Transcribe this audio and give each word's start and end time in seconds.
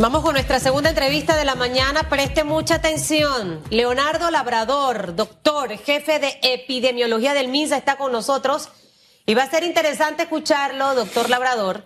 Vamos 0.00 0.22
con 0.22 0.32
nuestra 0.32 0.58
segunda 0.58 0.88
entrevista 0.88 1.36
de 1.36 1.44
la 1.44 1.56
mañana. 1.56 2.08
Preste 2.08 2.42
mucha 2.42 2.76
atención. 2.76 3.62
Leonardo 3.68 4.30
Labrador, 4.30 5.14
doctor, 5.14 5.76
jefe 5.76 6.18
de 6.18 6.38
epidemiología 6.42 7.34
del 7.34 7.48
MINSA, 7.48 7.76
está 7.76 7.98
con 7.98 8.10
nosotros. 8.10 8.70
Y 9.26 9.34
va 9.34 9.42
a 9.42 9.50
ser 9.50 9.62
interesante 9.62 10.22
escucharlo, 10.22 10.94
doctor 10.94 11.28
Labrador, 11.28 11.84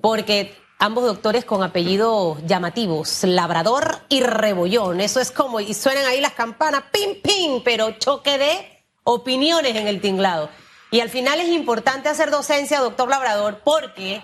porque 0.00 0.56
ambos 0.78 1.02
doctores 1.02 1.44
con 1.44 1.64
apellidos 1.64 2.38
llamativos, 2.46 3.24
Labrador 3.24 3.98
y 4.08 4.20
Rebollón. 4.20 5.00
Eso 5.00 5.18
es 5.18 5.32
como, 5.32 5.58
y 5.58 5.74
suenan 5.74 6.06
ahí 6.06 6.20
las 6.20 6.34
campanas, 6.34 6.84
pim, 6.92 7.20
pim, 7.20 7.64
pero 7.64 7.98
choque 7.98 8.38
de 8.38 8.84
opiniones 9.02 9.74
en 9.74 9.88
el 9.88 10.00
tinglado. 10.00 10.50
Y 10.92 11.00
al 11.00 11.08
final 11.08 11.40
es 11.40 11.48
importante 11.48 12.08
hacer 12.08 12.30
docencia, 12.30 12.78
doctor 12.78 13.08
Labrador, 13.08 13.60
porque 13.64 14.22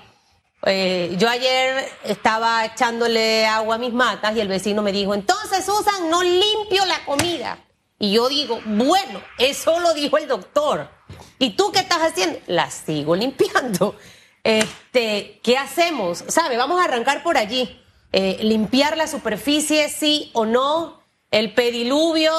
eh, 0.69 1.15
yo 1.17 1.29
ayer 1.29 1.89
estaba 2.03 2.65
echándole 2.65 3.47
agua 3.47 3.77
a 3.77 3.79
mis 3.79 3.93
matas 3.93 4.37
y 4.37 4.41
el 4.41 4.49
vecino 4.49 4.83
me 4.83 4.91
dijo, 4.91 5.15
entonces 5.15 5.65
Susan, 5.65 6.11
no 6.11 6.25
limpio 6.25 6.85
la 6.87 7.05
comida. 7.05 7.59
Y 8.01 8.13
yo 8.13 8.29
digo, 8.29 8.61
bueno, 8.65 9.23
eso 9.39 9.79
lo 9.79 9.95
dijo 9.95 10.19
el 10.19 10.27
doctor. 10.27 10.91
¿Y 11.39 11.51
tú 11.51 11.71
qué 11.71 11.79
estás 11.79 12.01
haciendo? 12.01 12.41
La 12.49 12.69
sigo 12.69 13.15
limpiando. 13.15 13.95
Este, 14.43 15.41
¿Qué 15.43 15.57
hacemos? 15.57 16.25
¿Sabe? 16.27 16.57
Vamos 16.57 16.81
a 16.81 16.85
arrancar 16.85 17.23
por 17.23 17.39
allí. 17.39 17.81
Eh, 18.13 18.39
limpiar 18.43 18.97
la 18.97 19.07
superficie, 19.07 19.89
sí 19.89 20.31
o 20.35 20.47
no. 20.47 21.01
El 21.31 21.55
pediluvio, 21.55 22.33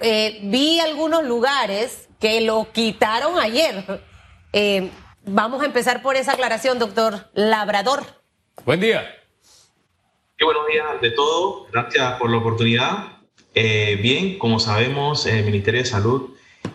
eh, 0.00 0.40
vi 0.42 0.78
algunos 0.80 1.24
lugares 1.24 2.08
que 2.20 2.42
lo 2.42 2.70
quitaron 2.70 3.38
ayer. 3.38 4.02
Vamos 5.24 5.62
a 5.62 5.66
empezar 5.66 6.02
por 6.02 6.16
esa 6.16 6.32
aclaración, 6.32 6.80
doctor 6.80 7.30
Labrador. 7.34 8.02
Buen 8.64 8.80
día. 8.80 9.06
Qué 10.36 10.44
buenos 10.44 10.66
días 10.66 11.00
de 11.00 11.12
todo. 11.12 11.66
Gracias 11.72 12.18
por 12.18 12.28
la 12.28 12.38
oportunidad. 12.38 13.18
Eh, 13.54 14.00
bien, 14.02 14.36
como 14.38 14.58
sabemos, 14.58 15.26
el 15.26 15.44
Ministerio 15.44 15.80
de 15.80 15.86
Salud 15.86 16.30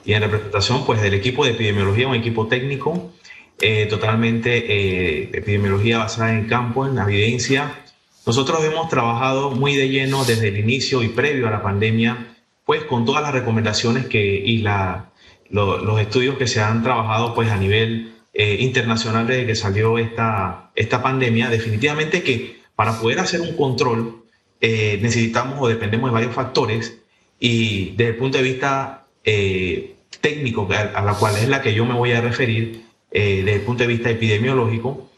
y 0.05 0.13
en 0.13 0.21
representación 0.21 0.85
pues, 0.85 1.01
del 1.01 1.13
equipo 1.13 1.43
de 1.43 1.51
epidemiología, 1.51 2.07
un 2.07 2.15
equipo 2.15 2.47
técnico 2.47 3.11
eh, 3.59 3.85
totalmente 3.87 4.55
eh, 4.57 5.29
epidemiología 5.33 5.97
basada 5.97 6.31
en 6.31 6.47
campo, 6.47 6.87
en 6.87 6.95
la 6.95 7.03
evidencia. 7.03 7.83
Nosotros 8.25 8.63
hemos 8.63 8.87
trabajado 8.87 9.51
muy 9.51 9.75
de 9.75 9.89
lleno 9.89 10.23
desde 10.23 10.47
el 10.47 10.57
inicio 10.57 11.03
y 11.03 11.09
previo 11.09 11.47
a 11.47 11.51
la 11.51 11.61
pandemia, 11.61 12.35
pues 12.65 12.85
con 12.85 13.03
todas 13.03 13.23
las 13.23 13.33
recomendaciones 13.33 14.05
que, 14.05 14.23
y 14.23 14.59
la, 14.59 15.11
los 15.49 15.99
estudios 15.99 16.37
que 16.37 16.47
se 16.47 16.61
han 16.61 16.81
trabajado 16.81 17.33
pues, 17.33 17.49
a 17.51 17.57
nivel 17.57 18.16
eh, 18.39 18.57
internacional 18.59 19.25
desde 19.25 19.47
que 19.47 19.55
salió 19.55 19.97
esta, 19.97 20.69
esta 20.75 21.01
pandemia, 21.01 21.49
definitivamente 21.49 22.21
que 22.21 22.59
para 22.75 22.99
poder 22.99 23.17
hacer 23.17 23.41
un 23.41 23.55
control 23.57 24.25
eh, 24.61 24.99
necesitamos 25.01 25.57
o 25.59 25.67
dependemos 25.67 26.11
de 26.11 26.13
varios 26.13 26.35
factores 26.35 26.99
y 27.39 27.95
desde 27.95 28.09
el 28.11 28.15
punto 28.17 28.37
de 28.37 28.43
vista 28.43 29.07
eh, 29.23 29.95
técnico, 30.21 30.69
a, 30.71 31.01
la 31.01 31.15
cual 31.15 31.35
es 31.35 31.49
la 31.49 31.63
que 31.63 31.73
yo 31.73 31.83
me 31.83 31.95
voy 31.95 32.11
a 32.11 32.21
referir, 32.21 32.83
desde 33.09 33.55
el 33.55 33.61
punto 33.61 33.81
de 33.81 33.87
vista 33.87 34.11
epidemiológico, 34.11 35.09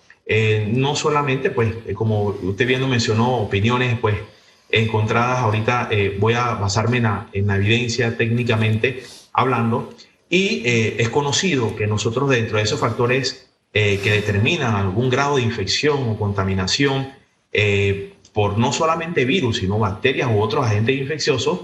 no 0.68 0.96
solamente, 0.96 1.50
pues, 1.50 1.74
como 1.96 2.28
usted 2.28 2.66
viendo 2.66 2.88
mencionó, 2.88 3.40
opiniones, 3.40 4.00
pues, 4.00 4.16
encontradas, 4.72 5.40
ahorita 5.40 5.90
voy 6.20 6.36
a 6.36 6.54
basarme 6.54 6.98
en 6.98 7.04
la, 7.04 7.28
en 7.34 7.48
la 7.48 7.58
evidencia 7.58 8.16
técnicamente 8.16 9.04
hablando, 9.34 9.94
y 10.30 10.62
eh, 10.66 10.96
es 11.00 11.10
conocido 11.10 11.76
que 11.76 11.88
nosotros 11.88 12.30
dentro 12.30 12.58
de 12.58 12.64
esos 12.64 12.80
factores 12.80 13.50
eh, 13.74 14.00
que 14.04 14.12
determinan 14.12 14.76
algún 14.76 15.10
grado 15.10 15.38
de 15.38 15.42
infección 15.42 16.08
o 16.08 16.18
contaminación 16.18 17.12
eh, 17.52 18.14
por 18.32 18.58
no 18.60 18.72
solamente 18.72 19.26
virus, 19.26 19.58
sino 19.58 19.80
bacterias 19.80 20.30
u 20.32 20.40
otros 20.40 20.66
agentes 20.66 20.96
infecciosos, 20.96 21.62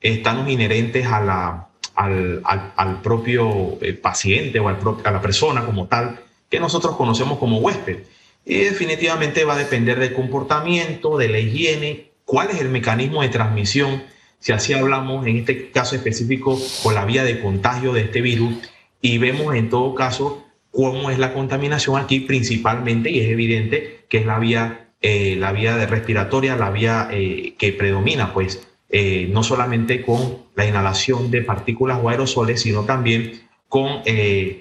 están 0.00 0.48
inherentes 0.50 1.06
a 1.06 1.20
la, 1.20 1.68
al, 1.94 2.42
al, 2.44 3.02
propio 3.02 3.78
paciente 4.02 4.58
o 4.58 4.68
al 4.68 4.78
a 5.04 5.10
la 5.10 5.20
persona 5.20 5.64
como 5.64 5.86
tal, 5.86 6.20
que 6.50 6.58
nosotros 6.58 6.96
conocemos 6.96 7.38
como 7.38 7.58
huésped. 7.58 7.98
Y 8.44 8.58
definitivamente 8.58 9.44
va 9.44 9.54
a 9.54 9.58
depender 9.58 9.98
del 9.98 10.14
comportamiento, 10.14 11.18
de 11.18 11.28
la 11.28 11.38
higiene, 11.38 12.10
cuál 12.24 12.50
es 12.50 12.60
el 12.60 12.68
mecanismo 12.68 13.22
de 13.22 13.28
transmisión 13.28 14.02
si 14.38 14.52
así 14.52 14.72
hablamos 14.72 15.26
en 15.26 15.36
este 15.36 15.70
caso 15.70 15.96
específico 15.96 16.58
con 16.82 16.94
la 16.94 17.04
vía 17.04 17.24
de 17.24 17.40
contagio 17.40 17.92
de 17.92 18.02
este 18.02 18.20
virus 18.20 18.54
y 19.00 19.18
vemos 19.18 19.54
en 19.54 19.68
todo 19.68 19.94
caso 19.94 20.44
cómo 20.70 21.10
es 21.10 21.18
la 21.18 21.32
contaminación 21.32 22.00
aquí 22.00 22.20
principalmente 22.20 23.10
y 23.10 23.20
es 23.20 23.28
evidente 23.28 24.04
que 24.08 24.18
es 24.18 24.26
la 24.26 24.38
vía, 24.38 24.90
eh, 25.00 25.36
la 25.36 25.52
vía 25.52 25.76
de 25.76 25.86
respiratoria, 25.86 26.56
la 26.56 26.70
vía 26.70 27.08
eh, 27.10 27.54
que 27.58 27.72
predomina, 27.72 28.32
pues 28.32 28.66
eh, 28.90 29.28
no 29.30 29.42
solamente 29.42 30.02
con 30.02 30.38
la 30.54 30.66
inhalación 30.66 31.30
de 31.30 31.42
partículas 31.42 31.98
o 32.02 32.08
aerosoles, 32.08 32.62
sino 32.62 32.84
también 32.84 33.48
con 33.68 34.00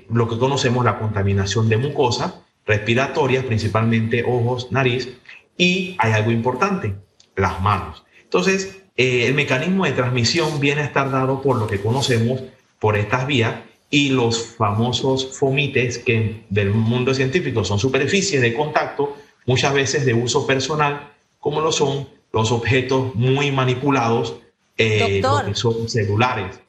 lo 0.10 0.28
que 0.28 0.38
conocemos 0.38 0.84
la 0.84 1.00
contaminación 1.00 1.70
de 1.70 1.78
mucosas 1.78 2.34
respiratorias, 2.66 3.46
principalmente 3.46 4.26
ojos, 4.28 4.70
nariz, 4.70 5.18
y 5.58 5.96
hay 5.98 6.12
algo 6.12 6.32
importante, 6.32 6.94
las 7.38 7.62
manos. 7.62 8.04
Entonces, 8.24 8.84
eh, 8.97 9.28
el 9.28 9.35
mecanismo 9.35 9.85
de 9.85 9.91
transmisión 9.91 10.59
viene 10.59 10.81
a 10.81 10.85
estar 10.85 11.12
dado 11.12 11.41
por 11.41 11.58
lo 11.58 11.68
que 11.68 11.80
conocemos 11.80 12.41
por 12.80 12.97
estas 12.97 13.28
vías 13.28 13.56
y 13.90 14.09
los 14.09 14.46
famosos 14.58 15.38
fomites 15.38 16.00
que 16.00 16.44
del 16.50 16.72
mundo 16.72 17.13
científico 17.13 17.63
son 17.63 17.80
superficies 17.80 18.41
de 18.41 18.53
contacto, 18.53 19.16
muchas 19.46 19.74
veces 19.74 20.06
de 20.06 20.13
uso 20.13 20.46
personal, 20.46 21.13
como 21.40 21.62
lo 21.62 21.72
son 21.72 22.09
los 22.34 22.52
objetos 22.52 23.16
muy 23.16 23.52
manipulados, 23.52 24.36
eh, 24.78 25.22
que 25.46 25.56
son 25.56 25.88
celulares. 25.88 26.59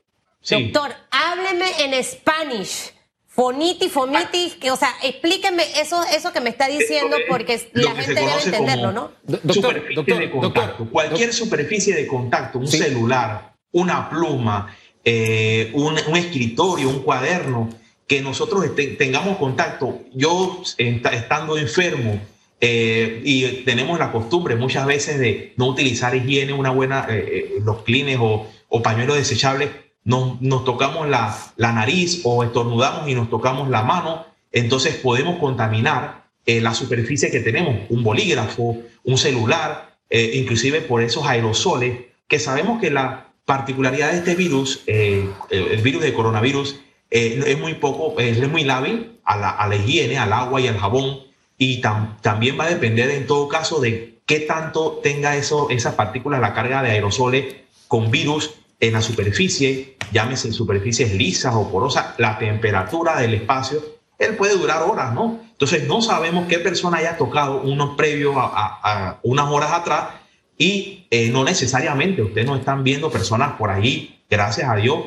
Doctor, 0.48 0.94
hábleme 1.10 1.66
en 1.80 2.04
Spanish. 2.04 2.92
Foniti, 3.38 3.88
fomiti, 3.88 4.54
que, 4.60 4.72
o 4.72 4.76
sea, 4.76 4.92
explíqueme 5.00 5.62
eso, 5.80 6.02
eso 6.12 6.32
que 6.32 6.40
me 6.40 6.50
está 6.50 6.66
diciendo 6.66 7.16
porque 7.28 7.70
la 7.72 7.92
gente 7.92 8.14
debe 8.14 8.32
entenderlo, 8.44 8.90
¿no? 8.90 9.12
Doctor, 9.22 9.76
superficie 9.94 10.18
de 10.18 10.30
contacto. 10.32 10.88
Cualquier 10.90 11.32
superficie 11.32 11.94
de 11.94 12.08
contacto, 12.08 12.58
un 12.58 12.66
celular, 12.66 13.54
una 13.70 14.10
pluma, 14.10 14.76
eh, 15.04 15.70
un, 15.72 16.16
escritorio, 16.16 16.88
un 16.88 16.98
cuaderno, 17.04 17.68
que 18.08 18.20
nosotros 18.22 18.64
tengamos 18.98 19.38
contacto. 19.38 20.00
Yo, 20.12 20.60
estando 20.76 21.56
enfermo, 21.58 22.20
eh, 22.60 23.22
y 23.22 23.62
tenemos 23.62 24.00
la 24.00 24.10
costumbre 24.10 24.56
muchas 24.56 24.84
veces 24.84 25.20
de 25.20 25.54
no 25.56 25.68
utilizar 25.68 26.12
higiene, 26.16 26.54
una 26.54 26.70
buena, 26.70 27.06
eh, 27.08 27.52
los 27.64 27.82
clines 27.84 28.18
o, 28.20 28.48
o 28.68 28.82
pañuelos 28.82 29.16
desechables 29.16 29.70
nos, 30.08 30.64
tocamos 30.64 31.06
la, 31.06 31.36
nariz 31.58 32.22
o 32.24 32.42
estornudamos 32.42 33.08
y 33.08 33.14
nos 33.14 33.28
tocamos 33.28 33.68
la 33.68 33.82
mano, 33.82 34.24
entonces 34.52 34.96
podemos 34.96 35.38
contaminar 35.38 36.24
eh, 36.46 36.62
la 36.62 36.72
superficie 36.72 37.30
que 37.30 37.40
tenemos, 37.40 37.76
un 37.90 38.02
bolígrafo, 38.02 38.78
un 39.04 39.18
celular, 39.18 39.96
eh, 40.08 40.30
inclusive 40.34 40.80
por 40.80 41.02
esos 41.02 41.26
aerosoles, 41.26 42.06
que 42.26 42.38
sabemos 42.38 42.80
que 42.80 42.90
la 42.90 43.26
particularidad 43.44 44.12
de 44.12 44.18
este 44.18 44.34
virus, 44.34 44.82
eh, 44.86 45.28
el 45.50 45.82
virus 45.82 46.02
de 46.02 46.14
coronavirus, 46.14 46.80
es 47.10 47.58
muy 47.58 47.74
poco, 47.74 48.18
es 48.18 48.46
muy 48.48 48.64
lábil 48.64 49.18
a 49.24 49.66
la, 49.68 49.76
higiene, 49.76 50.18
al 50.18 50.32
agua 50.32 50.60
y 50.60 50.68
al 50.68 50.78
jabón, 50.78 51.20
y 51.58 51.80
también 51.80 52.58
va 52.58 52.64
a 52.64 52.70
depender 52.70 53.10
en 53.10 53.26
todo 53.26 53.48
caso 53.48 53.80
de 53.80 54.20
qué 54.24 54.40
tanto 54.40 55.00
tenga 55.02 55.36
eso, 55.36 55.68
esas 55.70 55.94
partículas, 55.94 56.40
la 56.40 56.54
carga 56.54 56.82
de 56.82 56.90
aerosoles 56.92 57.56
con 57.88 58.10
virus 58.10 58.54
en 58.80 58.92
la 58.92 59.02
superficie, 59.02 59.96
llámese 60.12 60.52
superficies 60.52 61.14
lisas 61.14 61.54
o 61.54 61.70
porosas, 61.70 62.14
la 62.18 62.38
temperatura 62.38 63.20
del 63.20 63.34
espacio, 63.34 63.82
él 64.18 64.36
puede 64.36 64.56
durar 64.56 64.82
horas, 64.82 65.14
¿no? 65.14 65.40
Entonces 65.50 65.86
no 65.86 66.02
sabemos 66.02 66.46
qué 66.48 66.58
persona 66.58 66.98
haya 66.98 67.16
tocado 67.16 67.62
unos 67.62 67.96
previos 67.96 68.34
a, 68.36 69.18
unas 69.22 69.50
horas 69.50 69.72
atrás 69.72 70.08
y 70.56 71.06
eh, 71.10 71.30
no 71.30 71.44
necesariamente 71.44 72.22
ustedes 72.22 72.46
no 72.46 72.56
están 72.56 72.82
viendo 72.84 73.10
personas 73.10 73.52
por 73.52 73.70
ahí, 73.70 74.20
gracias 74.28 74.68
a 74.68 74.76
Dios, 74.76 74.98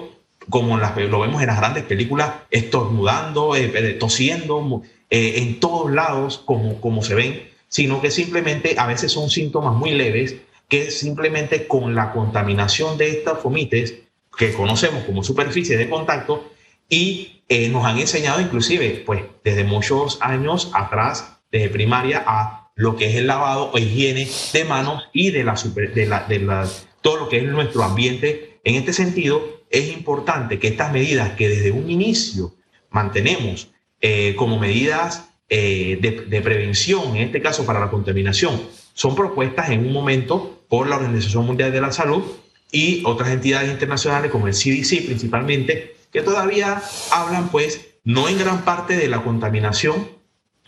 como 0.50 0.78
las, 0.78 0.96
lo 0.98 1.19
vemos 1.19 1.42
en 1.42 1.48
las 1.48 1.57
grandes 1.57 1.84
películas, 1.84 2.31
estornudando, 2.50 3.56
eh, 3.56 3.72
eh, 3.74 3.94
tosiendo, 4.00 4.81
en 5.10 5.60
todos 5.60 5.92
lados 5.92 6.42
como, 6.46 6.80
como 6.80 7.04
se 7.04 7.16
ven, 7.16 7.50
sino 7.68 8.01
que 8.01 8.12
simplemente 8.12 8.75
a 8.78 8.88
veces 8.88 9.12
son 9.12 9.30
síntomas 9.30 9.75
muy 9.75 9.92
leves 9.92 10.38
que 10.72 10.90
simplemente 10.90 11.68
con 11.68 11.96
la 11.96 12.14
contaminación 12.14 12.98
de 12.98 13.10
estas 13.10 13.40
fomites, 13.40 13.96
que 14.38 14.54
conocemos 14.54 15.04
como 15.04 15.22
superficie 15.22 15.76
de 15.76 15.90
contacto, 15.90 16.50
y 16.88 17.44
eh, 17.50 17.68
nos 17.68 17.84
han 17.84 18.00
enseñado 18.00 18.40
inclusive, 18.40 19.04
pues 19.06 19.24
desde 19.44 19.66
muchos 19.66 20.18
años 20.22 20.72
atrás, 20.74 21.40
desde 21.52 21.68
primaria, 21.68 22.24
a 22.26 22.72
lo 22.76 22.96
que 22.96 23.08
es 23.08 23.16
el 23.16 23.28
lavado 23.28 23.70
o 23.74 23.78
higiene 23.78 24.26
de 24.54 24.64
manos 24.64 25.04
y 25.12 25.32
de, 25.32 25.44
la, 25.44 25.56
de, 25.94 26.06
la, 26.06 26.24
de 26.24 26.40
la, 26.40 26.70
todo 27.02 27.18
lo 27.18 27.28
que 27.28 27.40
es 27.40 27.44
nuestro 27.44 27.84
ambiente. 27.84 28.62
En 28.64 28.76
este 28.76 28.94
sentido, 28.94 29.66
es 29.70 29.90
importante 29.92 30.58
que 30.58 30.70
estas 30.70 30.94
medidas 30.94 31.32
que 31.32 31.50
desde 31.50 31.72
un 31.72 31.92
inicio 31.92 32.54
mantenemos 32.92 33.68
eh, 34.00 34.36
como 34.38 34.58
medidas 34.58 35.34
eh, 35.50 35.98
de, 36.00 36.42
prevención, 36.42 37.18
en 37.18 37.24
este 37.24 37.42
caso 37.42 37.66
para 37.66 37.82
la 37.82 37.90
contaminación, 37.90 38.62
son 38.94 39.16
propuestas 39.16 39.70
en 39.70 39.86
un 39.86 39.92
momento 39.92 40.61
por 40.72 40.88
la 40.88 40.96
Organización 40.96 41.46
Mundial 41.46 41.74
de 41.74 41.82
la 41.82 41.92
Salud 41.92 42.24
y 42.72 43.04
otras 43.06 43.28
entidades 43.32 43.70
internacionales 43.70 44.32
como 44.32 44.48
el 44.48 44.54
CDC 44.54 45.06
principalmente, 45.06 45.98
que 46.14 46.22
todavía 46.22 46.82
hablan 47.12 47.50
pues 47.50 47.90
no 48.06 48.30
en 48.30 48.40
gran 48.40 48.64
parte 48.64 48.96
de 48.96 49.10
la 49.10 49.22
contaminación, 49.22 50.08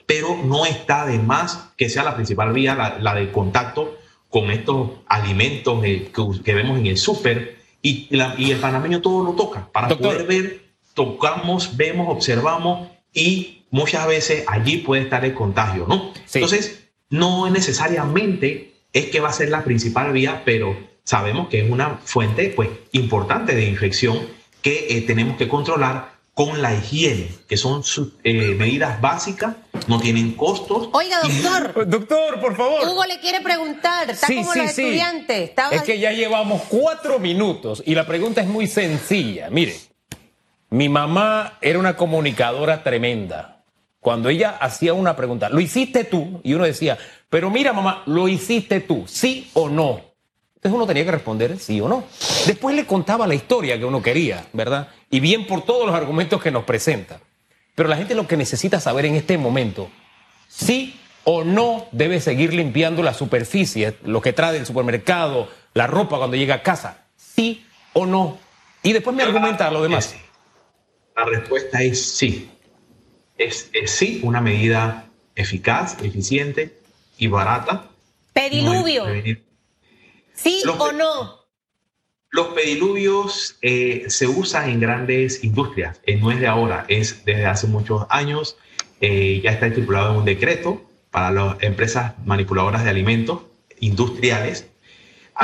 pero 0.06 0.36
no 0.44 0.66
está 0.66 1.06
de 1.06 1.20
más 1.20 1.70
que 1.78 1.90
sea 1.90 2.04
la 2.04 2.16
principal 2.16 2.52
vía 2.52 2.76
la, 3.00 3.16
de 3.16 3.32
contacto 3.32 3.98
con 4.28 4.52
estos 4.52 4.90
alimentos 5.08 5.82
que, 5.82 6.12
que 6.44 6.54
vemos 6.54 6.80
en 6.80 6.88
el 6.88 6.98
súper 6.98 7.60
y, 7.82 8.10
y, 8.38 8.52
el 8.52 8.58
panameño 8.60 9.00
todo 9.00 9.24
lo 9.24 9.32
toca. 9.36 9.72
Para 9.72 9.88
poder 9.88 10.28
ver, 10.28 10.66
tocamos, 10.94 11.78
vemos, 11.78 12.10
observamos 12.10 12.90
y 13.14 13.64
muchas 13.72 14.06
veces 14.06 14.44
allí 14.50 14.80
puede 14.80 15.04
estar 15.04 15.24
el 15.24 15.34
contagio, 15.34 15.86
¿no? 15.88 16.12
Entonces, 16.34 16.90
no 17.10 17.50
necesariamente 17.50 18.73
es 18.94 19.07
que 19.07 19.19
va 19.19 19.30
a 19.30 19.34
ser 19.34 19.50
la 19.50 19.63
principal 19.63 20.13
vía, 20.13 20.44
pero 20.45 20.78
sabemos 21.04 21.50
que 21.50 21.66
es 21.66 21.69
una 21.69 22.00
fuente 22.04 22.54
pues, 22.56 22.69
importante 22.92 23.56
de 23.56 23.66
infección 23.66 24.19
que 24.62 24.98
eh, 24.98 25.01
tenemos 25.01 25.36
que 25.38 25.48
controlar 25.50 26.13
con 26.34 26.62
la 26.62 26.74
higiene, 26.74 27.30
que 27.48 27.57
son 27.57 27.84
eh, 28.24 28.56
medidas 28.56 29.00
básicas, 29.00 29.56
no 29.88 30.00
tienen 30.00 30.31
costos. 30.34 30.90
Oiga, 30.92 31.19
doctor. 31.22 31.88
doctor, 31.88 32.40
por 32.40 32.56
favor. 32.56 32.88
Hugo 32.88 33.06
le 33.06 33.19
quiere 33.19 33.42
preguntar, 33.42 34.10
está 34.10 34.28
como 34.28 34.42
los 34.42 34.56
estudiantes. 34.56 35.51
Es 35.72 35.84
que 35.84 36.00
ya 36.00 36.12
llevamos 36.12 36.63
cuatro 36.69 37.19
minutos 37.19 37.84
y 37.86 37.94
la 37.94 38.07
pregunta 38.07 38.42
es 38.42 38.48
muy 38.48 38.66
sencilla. 38.66 39.50
Mire, 39.51 39.75
mi 40.72 40.90
mamá 40.90 41.60
era 41.62 41.78
una 41.78 41.95
comunicadora 41.95 42.84
tremenda. 42.84 43.53
Cuando 44.04 44.28
ella 44.28 44.58
hacía 44.60 44.94
una 44.94 45.16
pregunta, 45.16 45.48
¿lo 45.48 45.62
hiciste 45.62 46.04
tú? 46.04 46.42
Y 46.44 46.56
uno 46.56 46.66
decía, 46.66 46.98
pero 47.30 47.50
mira 47.50 47.72
mamá, 47.72 48.04
¿lo 48.06 48.28
hiciste 48.28 48.82
tú? 48.82 49.06
¿Sí 49.08 49.50
o 49.54 49.70
no? 49.70 50.02
Entonces 50.56 50.76
uno 50.76 50.86
tenía 50.86 51.06
que 51.06 51.12
responder 51.12 51.58
sí 51.58 51.80
o 51.80 51.88
no. 51.88 52.04
Después 52.46 52.76
le 52.76 52.86
contaba 52.86 53.26
la 53.26 53.34
historia 53.34 53.80
que 53.80 53.86
uno 53.86 54.02
quería, 54.02 54.46
¿verdad? 54.52 54.90
Y 55.10 55.22
bien 55.22 55.48
por 55.48 55.62
todos 55.64 55.86
los 55.86 55.96
argumentos 55.96 56.44
que 56.44 56.52
nos 56.52 56.66
presenta. 56.66 57.22
Pero 57.76 57.88
la 57.88 57.96
gente 57.96 58.14
lo 58.14 58.28
que 58.28 58.36
necesita 58.36 58.82
saber 58.82 59.06
en 59.06 59.16
este 59.16 59.38
momento, 59.38 59.90
sí 60.50 61.00
o 61.24 61.46
no 61.46 61.86
debe 61.94 62.20
seguir 62.20 62.54
limpiando 62.54 63.04
la 63.04 63.14
superficie, 63.14 63.96
lo 64.04 64.22
que 64.22 64.34
trae 64.34 64.52
del 64.52 64.66
supermercado, 64.66 65.48
la 65.74 65.88
ropa 65.88 66.18
cuando 66.18 66.36
llega 66.36 66.56
a 66.56 66.62
casa, 66.62 67.06
sí 67.16 67.66
o 67.94 68.06
no. 68.06 68.38
Y 68.84 68.92
después 68.92 69.16
me 69.16 69.24
argumenta 69.24 69.72
lo 69.72 69.82
demás. 69.82 70.14
La 71.16 71.24
respuesta 71.24 71.82
es 71.82 72.16
sí. 72.18 72.50
Es, 73.38 73.69
es 73.74 73.91
sí, 73.91 74.19
una 74.24 74.41
medida 74.41 75.09
eficaz, 75.35 75.97
eficiente 76.03 76.77
y 77.18 77.27
barata. 77.27 77.89
Pediluvio. 78.33 79.06
¿Sí 80.33 80.63
o 80.65 80.91
no? 80.91 81.44
Los 82.30 82.47
pediluvios 82.47 83.57
eh, 83.62 84.06
se 84.07 84.27
usan 84.27 84.69
en 84.69 84.80
grandes 84.80 85.44
industrias, 85.44 86.01
eh, 86.07 86.15
no 86.15 86.31
es 86.31 86.39
de 86.39 86.47
ahora, 86.47 86.83
es 86.88 87.24
desde 87.25 87.45
hace 87.45 87.68
muchos 87.68 88.07
años. 88.09 88.57
Eh, 89.01 89.39
ya 89.44 89.51
está 89.51 89.68
estipulado 89.68 90.12
en 90.12 90.18
un 90.18 90.25
decreto 90.25 90.81
para 91.12 91.30
las 91.30 91.62
empresas 91.62 92.13
manipuladoras 92.25 92.83
de 92.83 92.89
alimentos 92.89 93.41
industriales. 93.80 94.68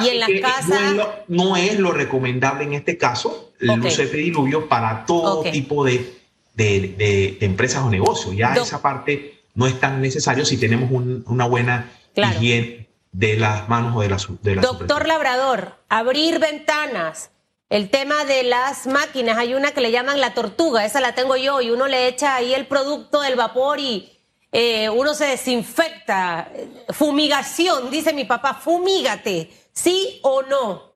y 0.02 0.08
en 0.08 0.20
las 0.20 0.30
casas. 0.42 0.96
No 1.28 1.56
es, 1.58 1.78
lo, 1.78 1.92
recomendable 1.92 2.64
en 2.64 2.74
este 2.74 2.98
caso 2.98 3.54
el 3.60 3.80
uso 3.80 4.02
de 4.02 4.08
pediluvio 4.08 4.68
para 4.68 5.06
todo 5.06 5.44
tipo 5.44 5.86
de, 5.86 6.19
de, 6.64 7.38
empresas 7.42 7.84
o 7.84 7.90
negocios. 7.90 8.36
Ya 8.36 8.54
esa 8.54 8.82
parte 8.82 9.42
no 9.56 9.68
es 9.68 9.80
tan 9.80 10.02
necesario 10.02 10.46
si 10.46 10.58
tenemos 10.58 10.92
una 10.92 11.46
buena 11.46 11.92
higiene 12.16 12.90
de 13.12 13.38
las 13.38 13.68
manos 13.70 13.96
o 13.96 14.02
de 14.02 14.10
las 14.10 14.28
de 14.42 14.56
Doctor 14.56 15.08
Labrador, 15.08 15.78
abrir 15.90 16.40
ventanas. 16.40 17.32
El 17.70 17.90
tema 17.90 18.26
de 18.26 18.44
las 18.44 18.88
máquinas, 18.88 19.38
hay 19.38 19.54
una 19.54 19.72
que 19.72 19.82
le 19.82 19.92
llaman 19.92 20.20
la 20.20 20.34
tortuga, 20.34 20.86
esa 20.86 21.02
la 21.02 21.14
tengo 21.14 21.36
yo, 21.36 21.62
y 21.62 21.70
uno 21.70 21.88
le 21.88 22.08
echa 22.08 22.36
ahí 22.36 22.54
el 22.56 22.66
producto 22.66 23.22
del 23.22 23.36
vapor 23.36 23.80
y 23.80 24.10
eh, 24.52 24.90
uno 24.90 25.14
se 25.14 25.26
desinfecta. 25.26 26.52
Fumigación, 26.90 27.92
dice 27.92 28.12
mi 28.12 28.26
papá, 28.26 28.56
fumígate, 28.56 29.52
¿sí 29.72 30.20
o 30.24 30.42
no? 30.42 30.96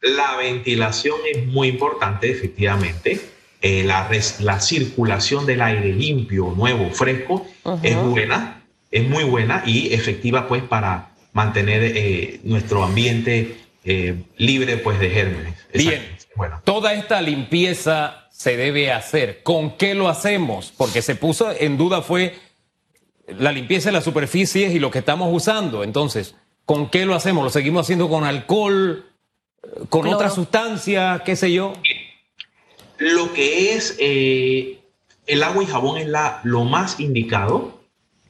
La 0.00 0.36
ventilación 0.36 1.16
es 1.32 1.46
muy 1.46 1.68
importante, 1.68 2.28
efectivamente. 2.30 3.33
Eh, 3.66 3.82
la, 3.82 4.10
la, 4.40 4.60
circulación 4.60 5.46
del 5.46 5.62
aire 5.62 5.94
limpio, 5.94 6.52
nuevo, 6.54 6.90
fresco, 6.90 7.46
es 7.82 7.96
buena, 7.96 8.62
es 8.90 9.08
muy 9.08 9.24
buena 9.24 9.62
y 9.64 9.94
efectiva 9.94 10.46
pues 10.46 10.62
para 10.62 11.12
mantener 11.32 11.82
eh, 11.82 12.40
nuestro 12.44 12.84
ambiente 12.84 13.56
eh, 13.82 14.22
libre 14.36 14.76
pues, 14.76 15.00
de 15.00 15.08
gérmenes. 15.08 15.54
Bien, 15.72 16.02
bueno. 16.36 16.60
toda 16.62 16.92
esta 16.92 17.22
limpieza 17.22 18.28
se 18.30 18.58
debe 18.58 18.92
hacer. 18.92 19.42
¿Con 19.42 19.78
qué 19.78 19.94
lo 19.94 20.10
hacemos? 20.10 20.70
Porque 20.76 21.00
se 21.00 21.14
puso 21.14 21.50
en 21.58 21.78
duda 21.78 22.02
fue 22.02 22.34
la 23.28 23.50
limpieza 23.50 23.88
de 23.88 23.92
las 23.92 24.04
superficies 24.04 24.74
y 24.74 24.78
lo 24.78 24.90
que 24.90 24.98
estamos 24.98 25.30
usando. 25.32 25.84
Entonces, 25.84 26.34
¿con 26.66 26.90
qué 26.90 27.06
lo 27.06 27.14
hacemos? 27.14 27.42
¿Lo 27.42 27.48
seguimos 27.48 27.86
haciendo 27.86 28.10
con 28.10 28.24
alcohol, 28.24 29.06
con 29.88 30.06
otra 30.06 30.28
sustancia, 30.28 31.22
qué 31.24 31.34
sé 31.34 31.50
yo? 31.50 31.72
Lo 32.98 33.32
que 33.32 33.74
es 33.74 33.96
eh, 33.98 34.80
el 35.26 35.42
agua 35.42 35.62
y 35.62 35.66
jabón 35.66 35.98
es 35.98 36.08
la, 36.08 36.40
lo 36.44 36.64
más 36.64 37.00
indicado 37.00 37.80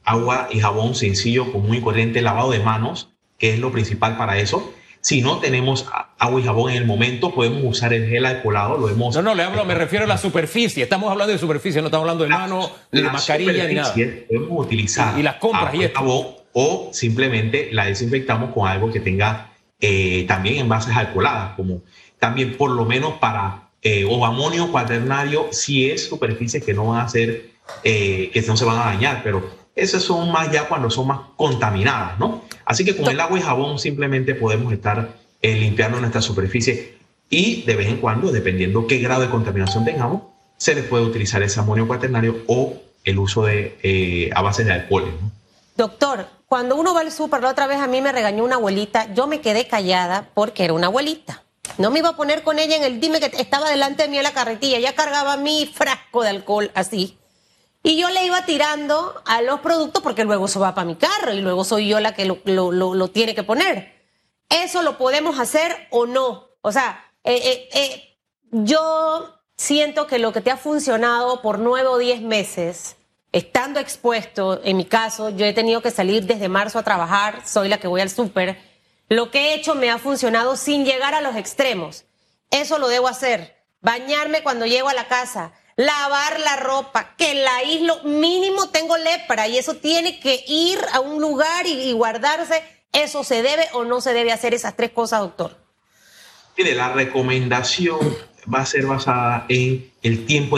agua 0.05 0.47
y 0.51 0.59
jabón 0.59 0.95
sencillo, 0.95 1.51
con 1.51 1.67
muy 1.67 1.81
corriente, 1.81 2.21
lavado 2.21 2.51
de 2.51 2.59
manos, 2.59 3.09
que 3.37 3.53
es 3.53 3.59
lo 3.59 3.71
principal 3.71 4.17
para 4.17 4.37
eso. 4.37 4.73
Si 5.01 5.21
no 5.21 5.39
tenemos 5.39 5.87
agua 6.17 6.39
y 6.39 6.43
jabón 6.43 6.71
en 6.71 6.77
el 6.77 6.85
momento, 6.85 7.33
podemos 7.33 7.61
usar 7.63 7.93
el 7.93 8.07
gel 8.09 8.25
alcoholado, 8.25 8.77
lo 8.77 8.89
hemos... 8.89 9.15
No, 9.15 9.21
no, 9.21 9.35
le 9.35 9.43
hablo, 9.43 9.65
me 9.65 9.75
refiero 9.75 10.05
a 10.05 10.07
la 10.07 10.17
superficie. 10.17 10.83
Estamos 10.83 11.11
hablando 11.11 11.31
de 11.31 11.37
superficie, 11.37 11.81
no 11.81 11.87
estamos 11.87 12.03
hablando 12.03 12.23
de 12.23 12.29
mano, 12.29 12.71
ni 12.91 13.01
de 13.01 13.09
mascarilla, 13.09 13.67
ni 13.67 13.75
nada. 13.75 13.93
Podemos 13.93 14.65
utilizar 14.65 15.19
y, 15.19 15.23
las 15.23 15.35
compras 15.35 15.75
y, 15.75 15.87
jabón 15.89 16.27
o 16.53 16.89
simplemente 16.91 17.69
la 17.71 17.85
desinfectamos 17.85 18.51
con 18.51 18.67
algo 18.67 18.91
que 18.91 18.99
tenga 18.99 19.51
eh, 19.79 20.25
también 20.27 20.57
envases 20.57 20.95
alcoholadas, 20.95 21.55
como 21.55 21.81
también 22.17 22.57
por 22.57 22.71
lo 22.71 22.85
menos 22.85 23.15
para 23.19 23.64
eh, 23.85 24.03
o 24.03 24.25
amonio 24.25 24.71
cuaternario, 24.71 25.49
si 25.51 25.87
es 25.91 26.07
superficie 26.07 26.59
que 26.59 26.73
no 26.73 26.87
van 26.87 27.05
a 27.05 27.07
ser, 27.07 27.51
eh, 27.83 28.31
que 28.33 28.41
no 28.41 28.57
se 28.57 28.65
van 28.65 28.79
a 28.79 28.85
dañar, 28.85 29.21
pero 29.23 29.47
esas 29.75 30.01
son 30.01 30.31
más 30.31 30.51
ya 30.51 30.67
cuando 30.67 30.89
son 30.89 31.05
más 31.05 31.19
contaminadas, 31.35 32.17
¿no? 32.17 32.41
Así 32.65 32.83
que 32.83 32.97
con 32.97 33.07
el 33.11 33.19
agua 33.19 33.37
y 33.37 33.43
jabón 33.43 33.77
simplemente 33.77 34.33
podemos 34.33 34.73
estar 34.73 35.09
eh, 35.39 35.53
limpiando 35.53 35.99
nuestra 35.99 36.19
superficie 36.23 36.97
y 37.29 37.61
de 37.61 37.75
vez 37.75 37.87
en 37.87 37.97
cuando, 37.97 38.31
dependiendo 38.31 38.87
qué 38.87 38.97
grado 38.97 39.21
de 39.21 39.29
contaminación 39.29 39.85
tengamos, 39.85 40.23
se 40.57 40.73
les 40.73 40.85
puede 40.85 41.05
utilizar 41.05 41.43
ese 41.43 41.59
amonio 41.59 41.85
cuaternario 41.85 42.37
o 42.47 42.81
el 43.03 43.19
uso 43.19 43.45
de 43.45 43.77
eh, 43.83 44.31
a 44.33 44.41
base 44.41 44.63
de 44.63 44.71
alcohol. 44.71 45.13
¿no? 45.21 45.31
Doctor, 45.77 46.25
cuando 46.47 46.75
uno 46.75 46.95
va 46.95 47.01
al 47.01 47.11
súper, 47.11 47.43
la 47.43 47.51
otra 47.51 47.67
vez 47.67 47.77
a 47.77 47.85
mí 47.85 48.01
me 48.01 48.11
regañó 48.11 48.43
una 48.43 48.55
abuelita, 48.55 49.13
yo 49.13 49.27
me 49.27 49.41
quedé 49.41 49.67
callada 49.67 50.29
porque 50.33 50.63
era 50.63 50.73
una 50.73 50.87
abuelita. 50.87 51.44
No 51.77 51.91
me 51.91 51.99
iba 51.99 52.09
a 52.09 52.15
poner 52.15 52.43
con 52.43 52.59
ella 52.59 52.75
en 52.75 52.83
el 52.83 52.99
dime 52.99 53.19
que 53.19 53.41
estaba 53.41 53.69
delante 53.69 54.03
de 54.03 54.09
mí 54.09 54.17
en 54.17 54.23
la 54.23 54.33
carretilla, 54.33 54.77
ella 54.77 54.95
cargaba 54.95 55.37
mi 55.37 55.65
frasco 55.65 56.23
de 56.23 56.29
alcohol 56.29 56.71
así 56.73 57.17
y 57.85 57.97
yo 57.97 58.09
le 58.09 58.25
iba 58.25 58.43
tirando 58.47 59.21
a 59.25 59.43
los 59.43 59.59
productos 59.59 60.01
porque 60.01 60.23
luego 60.23 60.47
eso 60.47 60.59
va 60.59 60.73
para 60.73 60.85
mi 60.85 60.95
carro 60.95 61.31
y 61.31 61.41
luego 61.41 61.63
soy 61.63 61.87
yo 61.87 61.99
la 61.99 62.15
que 62.15 62.25
lo, 62.25 62.39
lo, 62.71 63.07
tiene 63.09 63.35
que 63.35 63.43
poner. 63.43 63.93
¿Eso 64.49 64.81
lo 64.81 64.97
podemos 64.97 65.39
hacer 65.39 65.87
o 65.91 66.07
no? 66.07 66.47
O 66.61 66.71
sea, 66.71 67.11
eh, 67.23 67.39
eh, 67.45 67.69
eh, 67.75 68.17
yo 68.49 69.39
siento 69.55 70.07
que 70.07 70.17
lo 70.17 70.33
que 70.33 70.41
te 70.41 70.49
ha 70.49 70.57
funcionado 70.57 71.43
por 71.43 71.59
nueve 71.59 71.87
o 71.87 71.99
diez 71.99 72.21
meses, 72.21 72.95
estando 73.31 73.79
expuesto, 73.79 74.61
en 74.63 74.77
mi 74.77 74.85
caso, 74.85 75.29
yo 75.29 75.45
he 75.45 75.53
tenido 75.53 75.83
que 75.83 75.91
salir 75.91 76.25
desde 76.25 76.49
marzo 76.49 76.79
a 76.79 76.83
trabajar, 76.83 77.43
soy 77.45 77.69
la 77.69 77.77
que 77.77 77.87
voy 77.87 78.01
al 78.01 78.09
súper, 78.09 78.57
lo 79.09 79.31
que 79.31 79.39
he 79.39 79.53
hecho 79.55 79.75
me 79.75 79.91
ha 79.91 79.97
funcionado 79.97 80.55
sin 80.55 80.85
llegar 80.85 81.13
a 81.13 81.21
los 81.21 81.35
extremos. 81.35 82.05
Eso 82.51 82.79
lo 82.79 82.87
debo 82.87 83.07
hacer. 83.07 83.55
Bañarme 83.81 84.43
cuando 84.43 84.65
llego 84.65 84.89
a 84.89 84.93
la 84.93 85.07
casa 85.07 85.53
lavar 85.75 86.39
la 86.39 86.55
ropa, 86.55 87.15
que 87.17 87.33
la 87.35 87.63
isla 87.63 87.95
mínimo 88.03 88.69
tengo 88.69 88.97
lepra 88.97 89.47
y 89.47 89.57
eso 89.57 89.75
tiene 89.75 90.19
que 90.19 90.43
ir 90.47 90.79
a 90.93 90.99
un 90.99 91.21
lugar 91.21 91.65
y, 91.67 91.91
guardarse. 91.93 92.63
¿Eso 92.91 93.23
se 93.25 93.41
debe 93.41 93.65
o 93.73 93.83
no 93.83 93.99
se 93.99 94.13
debe 94.13 94.31
hacer 94.31 94.53
esas 94.53 94.77
tres 94.77 94.91
cosas, 94.91 95.19
doctor? 95.19 95.57
Mire, 96.57 96.75
la 96.75 96.93
recomendación 96.93 97.99
va 98.53 98.59
a 98.59 98.65
ser 98.65 98.85
basada 98.85 99.45
en 99.49 99.91
el 100.01 100.25
tiempo 100.25 100.57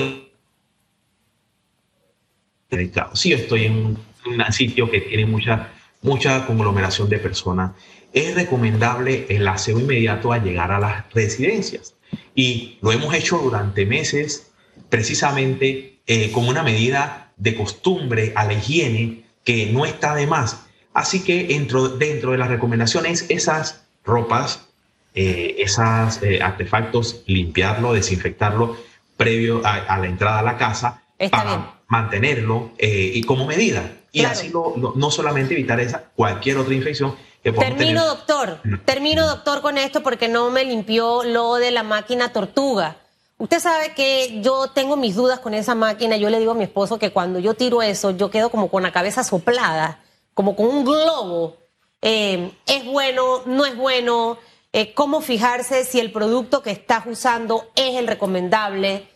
dedicado. 2.69 3.15
Si 3.15 3.29
yo 3.29 3.37
estoy 3.37 3.65
en 3.65 3.77
un, 3.77 4.07
sitio 4.51 4.91
que 4.91 5.01
tiene 5.01 5.25
mucha, 5.25 5.71
mucha 6.01 6.45
conglomeración 6.45 7.09
de 7.09 7.19
personas, 7.19 7.71
es 8.13 8.35
recomendable 8.35 9.25
el 9.29 9.47
aseo 9.47 9.79
inmediato 9.79 10.31
a 10.31 10.37
llegar 10.37 10.71
a 10.71 10.79
las 10.79 11.13
residencias. 11.13 11.95
Y 12.35 12.77
lo 12.81 12.91
hemos 12.91 13.13
hecho 13.13 13.37
durante 13.37 13.85
meses 13.85 14.51
precisamente 14.89 15.99
eh, 16.07 16.31
como 16.31 16.49
una 16.49 16.63
medida 16.63 17.31
de 17.37 17.55
costumbre 17.55 18.33
a 18.35 18.45
la 18.45 18.53
higiene 18.53 19.25
que 19.43 19.67
no 19.67 19.85
está 19.85 20.15
de 20.15 20.27
más. 20.27 20.65
Así 20.93 21.23
que 21.23 21.45
dentro, 21.45 21.89
dentro 21.89 22.31
de 22.31 22.37
las 22.37 22.47
recomendaciones, 22.47 23.25
esas 23.29 23.85
ropas, 24.03 24.67
eh, 25.13 25.55
esos 25.59 26.21
eh, 26.23 26.41
artefactos, 26.41 27.23
limpiarlo, 27.27 27.93
desinfectarlo 27.93 28.77
previo 29.15 29.61
a, 29.65 29.97
la 29.97 30.07
entrada 30.07 30.39
a 30.39 30.43
la 30.43 30.57
casa 30.57 31.03
para 31.31 31.76
mantenerlo 31.87 32.71
eh, 32.77 33.11
y 33.13 33.23
como 33.23 33.45
medida. 33.45 33.91
Y 34.11 34.25
así 34.25 34.51
no 34.51 35.11
solamente 35.11 35.53
evitar 35.53 35.79
esa, 35.79 36.03
cualquier 36.15 36.57
otra 36.57 36.73
infección 36.73 37.15
Termino, 37.53 38.05
doctor. 38.05 38.59
Termino, 38.85 39.27
doctor, 39.27 39.61
con 39.61 39.77
esto 39.77 40.03
porque 40.03 40.27
no 40.27 40.49
me 40.49 40.65
limpió 40.65 41.23
lo 41.23 41.55
de 41.55 41.71
la 41.71 41.83
máquina 41.83 42.33
tortuga. 42.33 42.97
Usted 43.37 43.59
sabe 43.59 43.93
que 43.93 44.41
yo 44.41 44.67
tengo 44.71 44.97
mis 44.97 45.15
dudas 45.15 45.39
con 45.39 45.53
esa 45.53 45.75
máquina. 45.75 46.17
Yo 46.17 46.29
le 46.29 46.39
digo 46.39 46.51
a 46.51 46.55
mi 46.55 46.63
esposo 46.63 46.97
que 46.99 47.11
cuando 47.11 47.39
yo 47.39 47.53
tiro 47.53 47.81
eso, 47.81 48.11
yo 48.11 48.31
quedo 48.31 48.49
como 48.49 48.69
con 48.69 48.83
la 48.83 48.91
cabeza 48.91 49.23
soplada, 49.23 50.01
como 50.33 50.55
con 50.55 50.67
un 50.67 50.83
globo. 50.83 51.57
Eh, 52.01 52.51
¿Es 52.65 52.85
bueno? 52.85 53.43
¿No 53.45 53.65
es 53.65 53.75
bueno? 53.77 54.37
Eh, 54.73 54.93
¿Cómo 54.93 55.21
fijarse 55.21 55.85
si 55.85 55.99
el 55.99 56.11
producto 56.11 56.61
que 56.61 56.71
estás 56.71 57.05
usando 57.05 57.67
es 57.75 57.95
el 57.95 58.07
recomendable? 58.07 59.07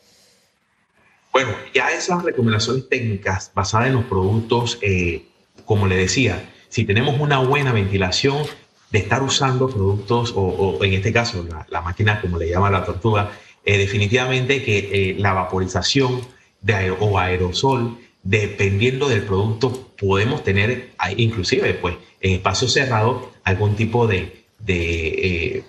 Bueno, 1.31 1.51
ya 1.73 1.89
esas 1.91 2.23
recomendaciones 2.23 2.89
técnicas 2.89 3.51
basadas 3.55 3.87
en 3.87 3.93
los 3.93 4.03
productos, 4.05 4.77
eh, 4.81 5.27
como 5.65 5.87
le 5.87 5.95
decía, 5.95 6.49
si 6.67 6.83
tenemos 6.83 7.19
una 7.19 7.39
buena 7.39 7.71
ventilación, 7.71 8.45
de 8.91 8.99
estar 8.99 9.23
usando 9.23 9.69
productos, 9.69 10.33
o, 10.35 10.77
en 10.83 10.93
este 10.93 11.13
caso 11.13 11.47
la, 11.69 11.81
máquina 11.81 12.19
como 12.19 12.37
le 12.37 12.49
llama 12.49 12.69
la 12.69 12.83
tortuga, 12.83 13.31
eh, 13.63 13.77
definitivamente 13.77 14.63
que 14.63 15.11
eh, 15.11 15.15
la 15.17 15.31
vaporización 15.31 16.19
de 16.59 16.91
o 16.91 17.17
aerosol, 17.17 17.97
dependiendo 18.21 19.07
del 19.07 19.21
producto, 19.23 19.93
podemos 19.97 20.43
tener 20.43 20.91
inclusive 21.15 21.73
pues 21.75 21.95
en 22.19 22.33
espacio 22.33 22.67
cerrado 22.67 23.31
algún 23.45 23.77
tipo 23.77 24.07
de, 24.07 24.43
de 24.59 25.63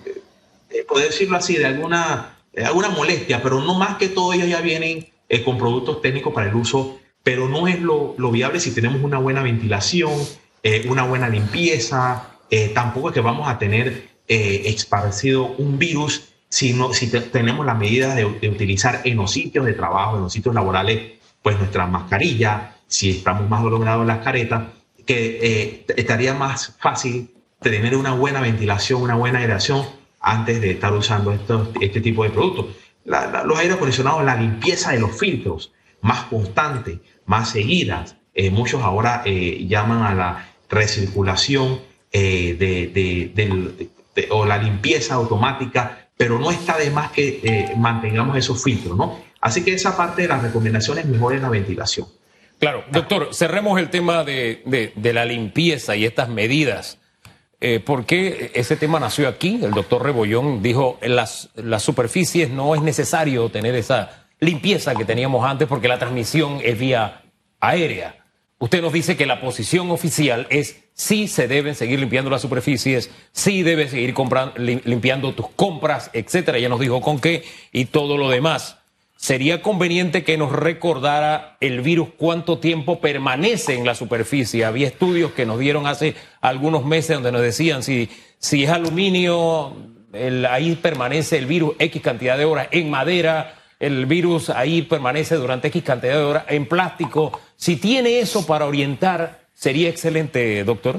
poder 0.89 1.11
decirlo 1.11 1.37
así, 1.37 1.57
de 1.57 1.67
alguna, 1.67 2.39
alguna 2.65 2.89
molestia, 2.89 3.41
pero 3.41 3.61
no 3.61 3.75
más 3.75 3.99
que 3.99 4.09
todo 4.09 4.33
ellos 4.33 4.49
ya 4.49 4.61
vienen 4.61 5.12
eh, 5.33 5.43
con 5.43 5.57
productos 5.57 6.03
técnicos 6.03 6.35
para 6.35 6.51
el 6.51 6.55
uso, 6.55 6.99
pero 7.23 7.49
no 7.49 7.67
es 7.67 7.81
lo, 7.81 8.15
viable 8.31 8.61
si 8.61 8.75
tenemos 8.75 9.03
una 9.03 9.17
buena 9.17 9.43
ventilación, 9.43 10.13
eh, 10.63 10.85
una 10.91 11.05
buena 11.05 11.27
limpieza, 11.27 12.37
eh, 12.51 12.69
tampoco 12.75 13.09
es 13.09 13.15
que 13.15 13.23
vamos 13.23 13.49
a 13.49 13.59
tener 13.59 14.13
esparcido 14.29 15.47
un 15.57 15.79
virus 15.79 16.35
si, 16.51 16.79
si 16.93 17.09
tenemos 17.09 17.65
la 17.65 17.75
medida 17.75 18.15
de, 18.15 18.27
utilizar 18.27 19.01
en 19.05 19.17
los 19.17 19.31
sitios 19.31 19.65
de 19.65 19.73
trabajo, 19.73 20.17
en 20.17 20.23
los 20.25 20.33
sitios 20.35 20.55
laborales, 20.55 21.13
pues 21.41 21.59
nuestra 21.59 21.87
mascarilla, 21.87 22.77
si 22.87 23.09
estamos 23.09 23.49
más 23.49 23.63
logrados 23.65 24.07
las 24.07 24.19
caretas, 24.19 24.65
que 25.07 25.87
estaría 25.97 26.35
más 26.35 26.77
fácil 26.79 27.31
tener 27.61 27.97
una 27.97 28.13
buena 28.13 28.43
ventilación, 28.43 29.01
una 29.01 29.15
buena 29.15 29.39
aeración 29.39 29.87
antes 30.21 30.61
de 30.61 30.73
estar 30.73 30.93
usando 30.93 31.33
estos, 31.33 31.71
este 31.81 32.03
tipo 32.03 32.23
de 32.23 32.31
productos 32.31 32.67
los 33.05 33.59
aire 33.59 33.75
acondicionados, 33.75 34.25
la 34.25 34.37
limpieza 34.37 34.93
de 34.93 35.01
los 35.01 35.19
filtros 35.19 35.73
más 36.01 36.25
constante, 36.25 37.01
más 37.27 37.51
seguidas. 37.51 38.17
Eh, 38.35 38.51
muchos 38.51 38.83
ahora 38.83 39.23
eh, 39.25 39.67
llaman 39.67 40.03
a 40.03 40.15
la 40.15 40.49
recirculación 40.69 41.81
eh, 42.13 42.57
de, 42.59 43.91
o 44.31 44.45
la 44.45 44.59
limpieza 44.59 45.15
automática, 45.15 46.09
pero 46.17 46.39
no 46.39 46.51
está 46.51 46.77
de 46.77 46.91
más 46.91 47.11
que 47.11 47.73
mantengamos 47.77 48.37
esos 48.37 48.63
filtros, 48.63 48.97
¿no? 48.97 49.21
Así 49.41 49.65
que 49.65 49.75
esa 49.75 49.97
parte 49.97 50.23
de 50.23 50.29
las 50.29 50.43
recomendaciones 50.43 51.07
mejor 51.07 51.35
es 51.35 51.43
la 51.43 51.49
ventilación. 51.49 52.07
Claro, 52.63 52.85
doctor, 52.93 53.35
cerremos 53.35 53.81
el 53.81 53.91
tema 53.91 54.23
de, 54.23 54.93
la 54.95 55.25
limpieza 55.25 55.97
y 55.97 56.05
estas 56.05 56.29
medidas. 56.29 56.99
Eh, 57.65 57.79
¿Por 57.79 58.07
qué 58.07 58.51
ese 58.55 58.75
tema 58.75 58.99
nació 58.99 59.29
aquí? 59.29 59.61
El 59.63 59.71
doctor 59.71 60.03
Rebollón 60.03 60.65
dijo, 60.65 60.99
las, 61.01 61.49
las 61.55 61.85
superficies 61.85 62.51
no 62.51 62.75
es 62.75 62.83
necesario 62.83 63.51
tener 63.51 63.77
esa 63.77 64.27
limpieza 64.41 64.97
que 64.97 65.05
teníamos 65.05 65.49
antes 65.49 65.69
porque 65.69 65.87
la 65.87 66.01
transmisión 66.01 66.59
es 66.65 66.77
vía 66.77 67.23
aérea. 67.61 68.17
Usted 68.59 68.83
nos 68.83 68.93
dice 68.93 69.17
que 69.17 69.27
la 69.27 69.41
posición 69.41 69.93
oficial 69.93 70.49
es 70.51 70.83
sí 70.95 71.29
se 71.29 71.47
deben 71.47 71.77
seguir 71.77 72.01
limpiando 72.01 72.33
las 72.33 72.43
superficies, 72.43 73.13
sí 73.31 73.63
debes 73.63 73.93
seguir 73.93 74.13
limpiando 74.57 75.33
tus 75.33 75.47
compras, 75.51 76.11
etcétera. 76.15 76.59
Ya 76.59 76.69
nos 76.69 76.81
dijo 76.81 77.01
con 77.01 77.21
qué 77.21 77.45
y 77.71 77.85
todo 77.85 78.19
lo 78.19 78.29
demás 78.29 78.82
sería 79.23 79.63
conveniente 79.63 80.25
que 80.25 80.37
nos 80.37 80.51
recordara 80.51 81.57
el 81.61 81.81
virus 81.81 82.09
cuánto 82.17 82.59
tiempo 82.59 83.01
permanece 83.01 83.75
en 83.75 83.87
la 83.87 83.95
superficie. 83.95 84.65
Había 84.65 84.89
estudios 84.89 85.31
que 85.31 85.47
nos 85.47 85.61
dieron 85.61 85.87
hace 85.87 86.17
algunos 86.41 86.85
meses 86.85 87.15
donde 87.15 87.31
nos 87.31 87.41
decían 87.41 87.85
si, 87.85 88.09
si 88.39 88.65
es 88.65 88.71
aluminio, 88.71 89.77
ahí 90.51 90.75
permanece 90.75 91.39
el 91.39 91.47
virus 91.47 91.77
X 91.79 92.03
cantidad 92.03 92.37
de 92.37 92.47
horas, 92.47 92.67
en 92.73 92.91
madera, 92.91 93.55
el 93.79 94.07
virus 94.07 94.51
ahí 94.51 94.83
permanece 94.83 95.37
durante 95.37 95.69
X 95.69 95.85
cantidad 95.85 96.15
de 96.15 96.25
horas, 96.25 96.45
en 96.49 96.67
plástico. 96.67 97.41
Si 97.55 97.77
tiene 97.77 98.19
eso 98.19 98.45
para 98.45 98.67
orientar, 98.67 99.47
sería 99.55 99.89
excelente, 99.89 100.65
doctor. 100.65 100.99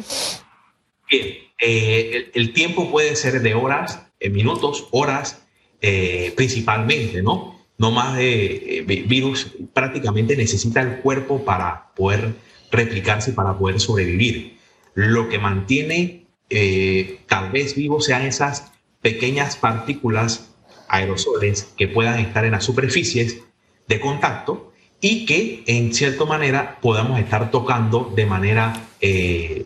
Bien, 1.12 1.28
eh, 1.60 2.32
el, 2.34 2.54
tiempo 2.54 2.90
puede 2.90 3.18
ser 3.18 3.42
de 3.42 3.54
horas, 3.54 4.08
en 4.22 4.32
minutos, 4.32 4.88
horas, 4.92 5.46
eh, 5.82 6.32
principalmente, 6.38 7.22
¿no? 7.22 7.53
No 7.78 7.92
más 7.92 8.16
de 8.16 8.80
eh, 8.80 9.06
virus, 9.08 9.52
prácticamente 9.74 10.36
necesita 10.36 10.82
el 10.82 11.00
cuerpo 11.00 11.44
para 11.44 11.92
poder 11.96 12.36
replicarse, 12.72 13.34
para 13.34 13.58
poder 13.58 13.80
sobrevivir. 13.80 14.58
Lo 14.94 15.30
que 15.30 15.40
mantiene 15.40 16.28
eh, 16.50 17.20
tal 17.28 17.52
vez 17.52 17.76
vivo 17.76 18.00
sean 18.02 18.24
esas 18.24 18.72
pequeñas 19.02 19.56
partículas 19.56 20.54
aerosoles 20.88 21.74
que 21.78 21.88
puedan 21.88 22.20
estar 22.20 22.46
en 22.46 22.52
las 22.52 22.64
superficies 22.64 23.40
de 23.88 24.00
contacto 24.00 24.72
y 25.02 25.26
que 25.26 25.64
en 25.68 25.94
cierta 25.94 26.26
manera 26.26 26.80
podamos 26.82 27.20
estar 27.20 27.52
tocando 27.52 28.12
de 28.16 28.26
manera 28.26 28.88
eh, 29.02 29.66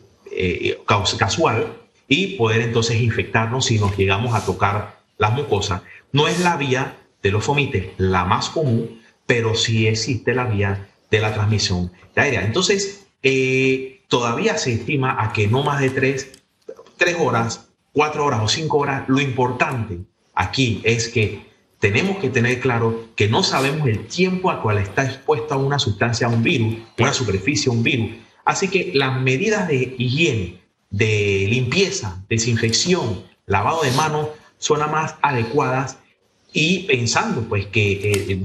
casual 1.17 1.73
y 2.07 2.37
poder 2.37 2.61
entonces 2.61 3.01
infectarnos 3.01 3.65
si 3.65 3.79
nos 3.79 3.97
llegamos 3.97 4.33
a 4.33 4.45
tocar 4.45 4.97
las 5.17 5.33
mucosas. 5.33 5.81
No 6.11 6.27
es 6.27 6.39
la 6.39 6.55
vía 6.55 6.95
de 7.27 7.31
los 7.31 7.43
fomites, 7.43 7.87
la 7.97 8.23
más 8.23 8.49
común, 8.49 9.01
pero 9.25 9.53
sí 9.53 9.85
existe 9.85 10.33
la 10.33 10.45
vía 10.45 10.87
de 11.11 11.19
la 11.19 11.33
transmisión 11.33 11.91
aérea. 12.15 12.43
Entonces, 12.43 13.05
eh, 13.21 14.01
todavía 14.07 14.57
se 14.57 14.73
estima 14.73 15.21
a 15.21 15.33
que 15.33 15.47
no 15.47 15.61
más 15.63 15.81
de 15.81 15.89
tres, 15.89 16.31
tres 16.95 17.17
horas, 17.19 17.69
cuatro 17.91 18.25
horas 18.25 18.41
o 18.41 18.47
cinco 18.47 18.77
horas, 18.77 19.03
lo 19.07 19.19
importante 19.19 19.99
aquí 20.33 20.81
es 20.83 21.09
que 21.09 21.45
tenemos 21.79 22.17
que 22.17 22.29
tener 22.29 22.59
claro 22.59 23.09
que 23.15 23.27
no 23.27 23.43
sabemos 23.43 23.87
el 23.87 24.07
tiempo 24.07 24.49
al 24.49 24.61
cual 24.61 24.77
está 24.77 25.03
expuesta 25.03 25.57
una 25.57 25.77
sustancia, 25.77 26.27
un 26.27 26.41
virus, 26.41 26.77
una 26.97 27.13
superficie, 27.13 27.69
un 27.69 27.83
virus. 27.83 28.15
Así 28.45 28.69
que 28.69 28.91
las 28.93 29.21
medidas 29.21 29.67
de 29.67 29.95
higiene, 29.97 30.61
de 30.89 31.45
limpieza, 31.49 32.23
desinfección, 32.29 33.25
lavado 33.45 33.81
de 33.81 33.91
manos 33.91 34.29
son 34.57 34.79
las 34.79 34.89
más 34.89 35.15
adecuadas 35.21 35.99
y 36.57 36.79
pensando 36.87 37.43
pues 37.43 37.67
que 37.67 37.91
eh, 38.31 38.39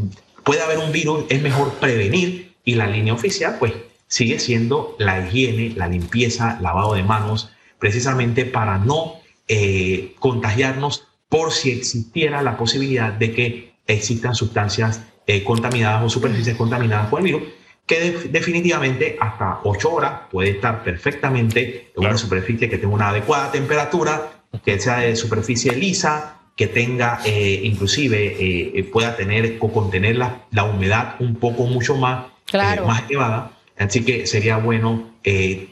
puede 0.44 0.60
haber 0.60 0.76
un 0.76 0.92
virus, 0.92 1.24
es 1.30 1.40
mejor 1.40 1.72
prevenir 1.76 2.52
y 2.62 2.74
la 2.74 2.86
línea 2.86 3.14
oficial 3.14 3.56
pues 3.58 3.72
sigue 4.06 4.38
siendo 4.38 4.94
la 4.98 5.26
higiene, 5.26 5.72
la 5.74 5.88
limpieza, 5.88 6.58
lavado 6.60 6.92
de 6.92 7.02
manos, 7.02 7.52
precisamente 7.78 8.44
para 8.44 8.76
no 8.76 9.14
eh, 9.48 10.14
contagiarnos 10.18 11.08
por 11.30 11.52
si 11.52 11.70
existiera 11.70 12.42
la 12.42 12.58
posibilidad 12.58 13.14
de 13.14 13.32
que 13.32 13.72
existan 13.86 14.34
sustancias 14.34 15.00
eh, 15.26 15.42
contaminadas 15.42 16.04
o 16.04 16.10
superficies 16.10 16.58
contaminadas 16.58 17.08
por 17.08 17.20
el 17.20 17.24
virus, 17.24 17.42
que 17.86 18.28
definitivamente 18.30 19.16
hasta 19.18 19.60
8 19.64 19.90
horas 19.90 20.20
puede 20.30 20.50
estar 20.50 20.84
perfectamente 20.84 21.92
en 21.96 22.04
una 22.04 22.18
superficie 22.18 22.68
que 22.68 22.76
tenga 22.76 22.94
una 22.94 23.08
adecuada 23.08 23.50
temperatura, 23.50 24.44
que 24.62 24.78
sea 24.78 24.98
de 24.98 25.16
superficie 25.16 25.74
lisa, 25.74 26.41
que 26.56 26.66
tenga, 26.66 27.20
eh, 27.24 27.60
inclusive, 27.64 28.26
eh, 28.26 28.72
eh, 28.74 28.84
pueda 28.84 29.16
tener 29.16 29.56
o 29.60 29.72
contener 29.72 30.16
la, 30.16 30.44
la, 30.50 30.64
humedad 30.64 31.14
un 31.18 31.36
poco 31.36 31.64
mucho 31.64 31.96
más, 31.96 32.26
más 32.52 33.02
elevada. 33.08 33.52
Así 33.78 34.04
que 34.04 34.26
sería 34.26 34.58
bueno 34.58 35.10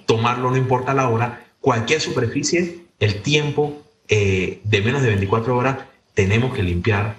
tomarlo, 0.07 0.51
no 0.51 0.57
importa 0.57 0.95
la 0.95 1.09
hora, 1.09 1.45
cualquier 1.61 2.01
superficie, 2.01 2.87
el 2.99 3.21
tiempo 3.23 3.83
de 4.09 4.83
menos 4.85 5.03
de 5.03 5.09
24 5.09 5.57
horas, 5.57 5.77
tenemos 6.15 6.55
que 6.55 6.63
limpiar 6.63 7.17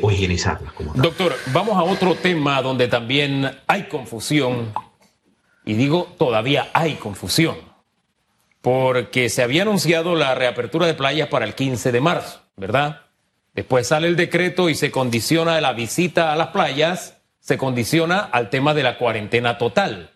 o 0.00 0.10
higienizarla. 0.10 0.72
Doctor, 0.94 1.34
vamos 1.52 1.76
a 1.76 1.82
otro 1.82 2.14
tema 2.14 2.60
donde 2.62 2.88
también 2.88 3.50
hay 3.66 3.84
confusión, 3.84 4.72
y 5.64 5.74
digo 5.74 6.14
todavía 6.18 6.68
hay 6.72 6.94
confusión, 6.94 7.56
porque 8.62 9.28
se 9.28 9.42
había 9.42 9.62
anunciado 9.62 10.14
la 10.14 10.34
reapertura 10.34 10.86
de 10.86 10.94
playas 10.94 11.28
para 11.28 11.44
el 11.44 11.54
15 11.54 11.92
de 11.92 12.00
marzo. 12.00 12.42
¿verdad? 12.56 13.02
Después 13.54 13.88
sale 13.88 14.08
el 14.08 14.16
decreto 14.16 14.68
y 14.68 14.74
se 14.74 14.90
condiciona 14.90 15.60
la 15.60 15.72
visita 15.72 16.32
a 16.32 16.36
las 16.36 16.48
playas, 16.48 17.20
se 17.40 17.58
condiciona 17.58 18.20
al 18.20 18.50
tema 18.50 18.74
de 18.74 18.82
la 18.82 18.98
cuarentena 18.98 19.58
total. 19.58 20.10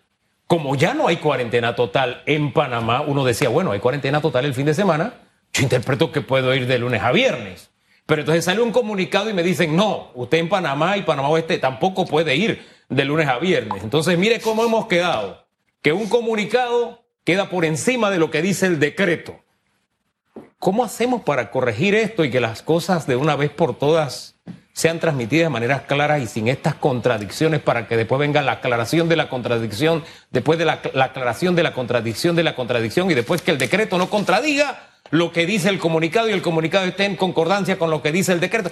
como 0.47 0.77
ya 0.77 0.93
no 0.93 1.09
hay 1.09 1.17
cuarentena 1.17 1.75
total 1.75 2.23
en 2.25 2.53
Panamá, 2.53 3.01
uno 3.01 3.25
decía, 3.25 3.49
bueno, 3.49 3.73
hay 3.73 3.81
cuarentena 3.81 4.21
total 4.21 4.45
el 4.45 4.53
fin 4.53 4.65
de 4.65 4.73
semana, 4.73 5.15
yo 5.51 5.63
interpreto 5.63 6.13
que 6.13 6.21
puedo 6.21 6.55
ir 6.55 6.67
de 6.67 6.79
lunes 6.79 7.01
a 7.01 7.11
viernes. 7.11 7.69
Pero 8.05 8.21
entonces 8.21 8.45
sale 8.45 8.61
un 8.61 8.71
comunicado 8.71 9.29
y 9.29 9.33
me 9.33 9.43
dicen, 9.43 9.75
no, 9.75 10.11
usted 10.15 10.37
en 10.37 10.47
Panamá 10.47 10.95
y 10.95 11.01
Panamá 11.01 11.27
Oeste 11.27 11.57
tampoco 11.57 12.05
puede 12.05 12.37
ir 12.37 12.65
de 12.87 13.03
lunes 13.03 13.27
a 13.27 13.39
viernes. 13.39 13.83
Entonces, 13.83 14.17
mire 14.17 14.39
cómo 14.39 14.63
hemos 14.63 14.87
quedado, 14.87 15.45
que 15.81 15.91
un 15.91 16.07
comunicado 16.07 17.03
queda 17.27 17.49
por 17.49 17.65
encima 17.65 18.09
de 18.09 18.19
lo 18.19 18.31
que 18.31 18.41
dice 18.41 18.67
el 18.67 18.79
decreto. 18.79 19.37
¿Cómo 20.59 20.85
hacemos 20.85 21.23
para 21.23 21.51
corregir 21.51 21.93
esto 21.93 22.23
y 22.23 22.31
que 22.31 22.39
las 22.39 22.61
cosas 22.61 23.05
de 23.05 23.17
una 23.17 23.35
vez 23.35 23.49
por 23.49 23.77
todas 23.77 24.35
sean 24.71 25.01
transmitidas 25.01 25.47
de 25.47 25.49
manera 25.49 25.87
clara 25.87 26.19
y 26.19 26.27
sin 26.27 26.47
estas 26.47 26.75
contradicciones 26.75 27.59
para 27.59 27.85
que 27.85 27.97
después 27.97 28.17
venga 28.17 28.41
la 28.41 28.53
aclaración 28.53 29.09
de 29.09 29.17
la 29.17 29.27
contradicción, 29.27 30.05
después 30.31 30.57
de 30.57 30.63
la, 30.63 30.79
aclaración 31.03 31.53
de 31.57 31.63
la 31.63 31.73
contradicción 31.73 32.33
de 32.37 32.43
la 32.43 32.55
contradicción 32.55 33.11
y 33.11 33.13
después 33.13 33.41
que 33.41 33.51
el 33.51 33.57
decreto 33.57 33.97
no 33.97 34.09
contradiga 34.09 34.87
lo 35.11 35.33
que 35.33 35.45
dice 35.45 35.67
el 35.67 35.79
comunicado 35.79 36.29
y 36.29 36.31
el 36.31 36.41
comunicado 36.41 36.85
esté 36.85 37.03
en 37.03 37.17
concordancia 37.17 37.77
con 37.77 37.89
lo 37.89 38.01
que 38.01 38.13
dice 38.13 38.31
el 38.31 38.39
decreto. 38.39 38.71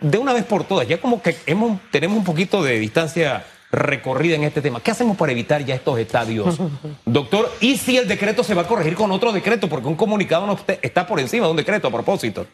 De 0.00 0.16
una 0.16 0.32
vez 0.32 0.46
por 0.46 0.64
todas, 0.64 0.88
ya 0.88 1.02
como 1.02 1.20
que 1.20 1.34
tenemos 1.90 2.16
un 2.16 2.24
poquito 2.24 2.62
de 2.62 2.78
distancia 2.78 3.44
recorrida 3.70 4.36
en 4.36 4.44
este 4.44 4.62
tema. 4.62 4.80
¿Qué 4.80 4.90
hacemos 4.90 5.16
para 5.16 5.32
evitar 5.32 5.64
ya 5.64 5.74
estos 5.74 5.98
estadios, 5.98 6.58
doctor? 7.04 7.50
¿Y 7.60 7.76
si 7.76 7.96
el 7.96 8.08
decreto 8.08 8.44
se 8.44 8.54
va 8.54 8.62
a 8.62 8.66
corregir 8.66 8.94
con 8.94 9.10
otro 9.12 9.32
decreto? 9.32 9.68
Porque 9.68 9.88
un 9.88 9.96
comunicado 9.96 10.46
no 10.46 10.58
está 10.82 11.06
por 11.06 11.20
encima 11.20 11.46
de 11.46 11.50
un 11.50 11.56
decreto 11.56 11.88
a 11.88 11.90
propósito. 11.90 12.46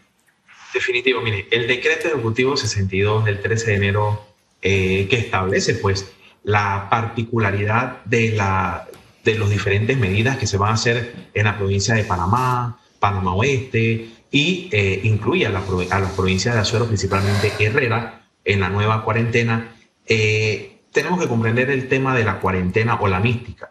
Definitivo, 0.72 1.20
mire, 1.20 1.46
el 1.50 1.66
decreto 1.66 2.08
ejecutivo 2.08 2.56
62 2.56 3.26
del 3.26 3.42
13 3.42 3.70
de 3.72 3.76
enero 3.76 4.26
eh, 4.62 5.06
que 5.10 5.16
establece 5.16 5.74
pues 5.74 6.10
la 6.44 6.88
particularidad 6.90 8.02
de, 8.04 8.30
la, 8.30 8.88
de 9.24 9.38
las 9.38 9.50
diferentes 9.50 9.96
medidas 9.98 10.38
que 10.38 10.46
se 10.46 10.56
van 10.56 10.70
a 10.70 10.74
hacer 10.74 11.14
en 11.34 11.44
la 11.44 11.58
provincia 11.58 11.94
de 11.94 12.04
Panamá, 12.04 12.78
Panamá 12.98 13.34
Oeste 13.34 14.08
y 14.30 14.68
eh, 14.72 15.00
incluye 15.04 15.46
a, 15.46 15.50
la, 15.50 15.62
a, 15.90 16.00
las 16.00 16.12
provincias 16.12 16.54
de 16.54 16.60
Azuero, 16.62 16.86
principalmente 16.86 17.52
Herrera, 17.58 18.22
en 18.44 18.60
la 18.60 18.70
nueva 18.70 19.04
cuarentena. 19.04 19.74
Eh, 20.06 20.71
tenemos 20.92 21.20
que 21.20 21.28
comprender 21.28 21.70
el 21.70 21.88
tema 21.88 22.16
de 22.16 22.24
la 22.24 22.40
cuarentena 22.40 22.96
o 23.00 23.08
la 23.08 23.20
mística. 23.20 23.70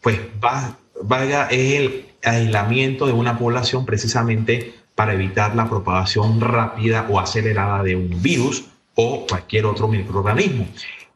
pues 0.00 0.20
va, 0.42 0.76
es 1.50 1.74
el 1.74 2.06
aislamiento 2.24 3.06
de 3.06 3.12
una 3.12 3.38
población 3.38 3.86
precisamente 3.86 4.74
para 4.94 5.14
evitar 5.14 5.56
la 5.56 5.68
propagación 5.68 6.40
rápida 6.40 7.06
o 7.08 7.18
acelerada 7.18 7.82
de 7.82 7.96
un 7.96 8.22
virus 8.22 8.64
o 8.94 9.26
cualquier 9.26 9.66
otro 9.66 9.88
microorganismo. 9.88 10.66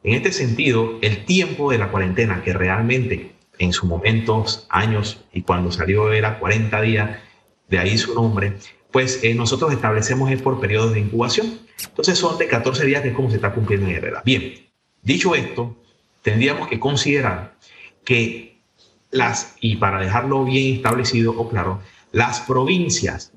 En 0.03 0.13
este 0.13 0.31
sentido, 0.31 0.97
el 1.01 1.25
tiempo 1.25 1.71
de 1.71 1.77
la 1.77 1.89
cuarentena, 1.89 2.43
que 2.43 2.53
realmente 2.53 3.35
en 3.59 3.73
sus 3.73 3.89
momentos, 3.89 4.67
años 4.69 5.23
y 5.33 5.41
cuando 5.41 5.71
salió 5.71 6.11
era 6.11 6.39
40 6.39 6.81
días, 6.81 7.19
de 7.69 7.79
ahí 7.79 7.97
su 7.97 8.13
nombre, 8.13 8.57
pues 8.91 9.23
eh, 9.23 9.33
nosotros 9.33 9.71
establecemos 9.73 10.31
es 10.31 10.41
por 10.41 10.59
periodos 10.59 10.93
de 10.93 10.99
incubación. 10.99 11.59
Entonces 11.83 12.17
son 12.17 12.37
de 12.37 12.47
14 12.47 12.85
días, 12.85 13.01
que 13.01 13.09
es 13.09 13.15
como 13.15 13.29
se 13.29 13.37
está 13.37 13.53
cumpliendo 13.53 13.87
en 13.87 13.95
Herrera. 13.95 14.21
Bien, 14.23 14.64
dicho 15.05 15.35
esto, 15.35 15.77
tendríamos 16.21 16.67
que 16.67 16.79
considerar 16.79 17.55
que 18.03 18.57
las, 19.11 19.55
y 19.61 19.77
para 19.77 20.01
dejarlo 20.01 20.43
bien 20.43 20.75
establecido 20.75 21.31
o 21.31 21.49
claro, 21.49 21.79
las 22.11 22.41
provincias 22.41 23.31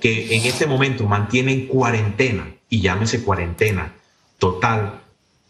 que 0.00 0.36
en 0.36 0.44
este 0.44 0.66
momento 0.66 1.04
mantienen 1.06 1.66
cuarentena, 1.66 2.52
y 2.68 2.80
llámese 2.80 3.22
cuarentena 3.22 3.94
total, 4.38 5.00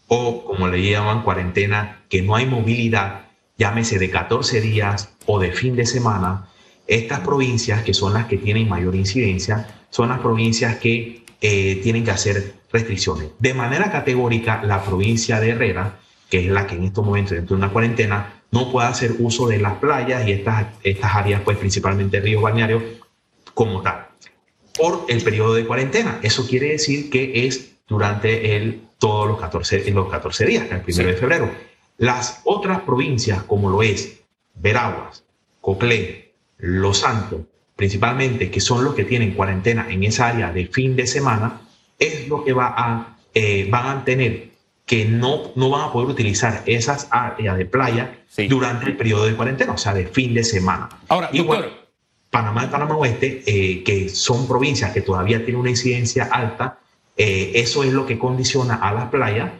o 0.07 0.45
como 0.45 0.67
le 0.67 0.89
llaman 0.89 1.23
cuarentena, 1.23 2.03
que 2.09 2.21
no 2.21 2.35
hay 2.35 2.45
movilidad, 2.45 3.27
llámese 3.57 3.99
de 3.99 4.09
14 4.09 4.61
días 4.61 5.09
o 5.25 5.39
de 5.39 5.51
fin 5.51 5.75
de 5.75 5.85
semana, 5.85 6.47
estas 6.87 7.19
provincias, 7.19 7.83
que 7.83 7.93
son 7.93 8.13
las 8.13 8.27
que 8.27 8.37
tienen 8.37 8.69
mayor 8.69 8.95
incidencia, 8.95 9.67
son 9.89 10.09
las 10.09 10.19
provincias 10.19 10.77
que 10.77 11.25
eh, 11.41 11.79
tienen 11.83 12.05
que 12.05 12.11
hacer 12.11 12.55
restricciones. 12.71 13.29
De 13.39 13.53
manera 13.53 13.91
categórica, 13.91 14.61
la 14.63 14.83
provincia 14.83 15.39
de 15.39 15.49
Herrera, 15.49 15.99
que 16.29 16.45
es 16.45 16.47
la 16.47 16.67
que 16.67 16.75
en 16.75 16.83
estos 16.83 17.05
momentos 17.05 17.31
dentro 17.31 17.55
de 17.55 17.63
una 17.63 17.71
cuarentena, 17.71 18.41
no 18.51 18.71
puede 18.71 18.87
hacer 18.87 19.15
uso 19.19 19.47
de 19.47 19.59
las 19.59 19.75
playas 19.75 20.27
y 20.27 20.31
estas, 20.31 20.67
estas 20.83 21.15
áreas, 21.15 21.41
pues 21.41 21.57
principalmente 21.57 22.19
ríos 22.19 22.41
balnearios, 22.41 22.83
como 23.53 23.81
tal 23.81 24.07
por 24.77 25.05
el 25.09 25.21
periodo 25.21 25.55
de 25.55 25.65
cuarentena. 25.65 26.19
Eso 26.21 26.47
quiere 26.47 26.71
decir 26.71 27.09
que 27.09 27.47
es 27.47 27.75
durante 27.87 28.55
el, 28.55 28.81
todos 28.99 29.27
los 29.27 29.39
14, 29.39 29.89
los 29.91 30.09
14 30.09 30.45
días, 30.45 30.71
el 30.71 30.81
primero 30.81 31.09
de 31.09 31.15
febrero. 31.15 31.51
Las 31.97 32.41
otras 32.43 32.81
provincias, 32.81 33.43
como 33.43 33.69
lo 33.69 33.81
es 33.81 34.19
Veraguas, 34.53 35.23
Coclé, 35.61 36.33
Los 36.57 36.99
Santos, 36.99 37.41
principalmente, 37.75 38.51
que 38.51 38.61
son 38.61 38.83
los 38.83 38.93
que 38.93 39.03
tienen 39.03 39.33
cuarentena 39.33 39.87
en 39.89 40.03
esa 40.03 40.27
área 40.27 40.51
de 40.51 40.67
fin 40.67 40.95
de 40.95 41.07
semana, 41.07 41.61
es 41.97 42.27
lo 42.27 42.43
que 42.43 42.53
va 42.53 42.73
a, 42.75 43.17
eh, 43.33 43.67
van 43.69 43.97
a 43.97 44.05
tener 44.05 44.51
que 44.85 45.05
no, 45.05 45.51
no 45.55 45.69
van 45.69 45.89
a 45.89 45.91
poder 45.91 46.09
utilizar 46.09 46.63
esas 46.65 47.07
áreas 47.11 47.57
de 47.57 47.65
playa 47.65 48.19
durante 48.47 48.85
el 48.85 48.95
periodo 48.95 49.25
de 49.25 49.35
cuarentena, 49.35 49.73
o 49.73 49.77
sea, 49.77 49.93
de 49.93 50.07
fin 50.07 50.33
de 50.33 50.43
semana. 50.43 50.87
Ahora, 51.09 51.29
doctor, 51.33 51.69
Panamá 52.29 52.65
y 52.65 52.67
Panamá 52.67 52.95
Oeste, 52.95 53.43
eh, 53.45 53.83
que 53.83 54.09
son 54.09 54.47
provincias 54.47 54.91
que 54.93 55.01
todavía 55.01 55.39
tienen 55.39 55.57
una 55.57 55.69
incidencia 55.69 56.25
alta, 56.31 56.79
eh, 57.17 57.51
eso 57.55 57.83
es 57.83 57.91
lo 57.91 58.05
que 58.05 58.17
condiciona 58.17 58.75
a 58.75 58.93
las 58.93 59.09
playas 59.09 59.51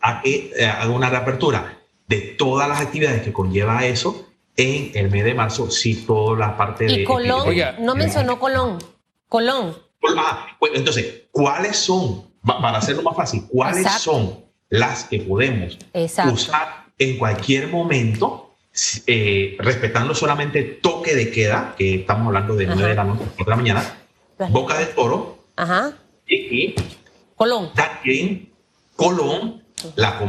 a 0.00 0.22
que 0.22 0.52
haga 0.64 0.90
una 0.90 1.10
reapertura 1.10 1.78
de 2.08 2.20
todas 2.36 2.68
las 2.68 2.80
actividades 2.80 3.22
que 3.22 3.32
conlleva 3.32 3.86
eso 3.86 4.26
en 4.56 4.90
el 4.94 5.10
mes 5.10 5.24
de 5.24 5.34
marzo, 5.34 5.70
si 5.70 5.94
toda 6.04 6.36
la 6.36 6.56
parte 6.56 6.86
de... 6.86 7.04
Colón, 7.04 7.46
no 7.80 7.94
mencionó 7.94 8.40
Colón. 8.40 8.78
Colón. 9.28 9.89
Ah, 10.16 10.56
pues, 10.58 10.72
entonces, 10.74 11.24
¿cuáles 11.30 11.76
son, 11.76 12.24
para 12.44 12.78
hacerlo 12.78 13.02
más 13.02 13.16
fácil, 13.16 13.44
cuáles 13.48 13.90
son 13.92 14.44
las 14.68 15.04
que 15.04 15.20
podemos 15.20 15.78
usar 16.32 16.86
en 16.98 17.18
cualquier 17.18 17.68
momento 17.68 18.54
eh, 19.06 19.56
respetando 19.58 20.14
solamente 20.14 20.62
toque 20.62 21.14
de 21.14 21.30
queda, 21.30 21.74
que 21.76 21.96
estamos 21.96 22.28
hablando 22.28 22.54
de 22.54 22.66
9 22.66 22.88
de 22.88 22.94
la 22.94 23.04
noche 23.04 23.24
a 23.38 23.50
la 23.50 23.56
mañana, 23.56 23.98
Boca 24.50 24.78
de 24.78 24.86
Toro, 24.86 25.44
Ajá. 25.56 25.92
y 26.26 26.74
Colón, 27.34 27.70
Colón, 28.96 29.62
la, 29.96 30.20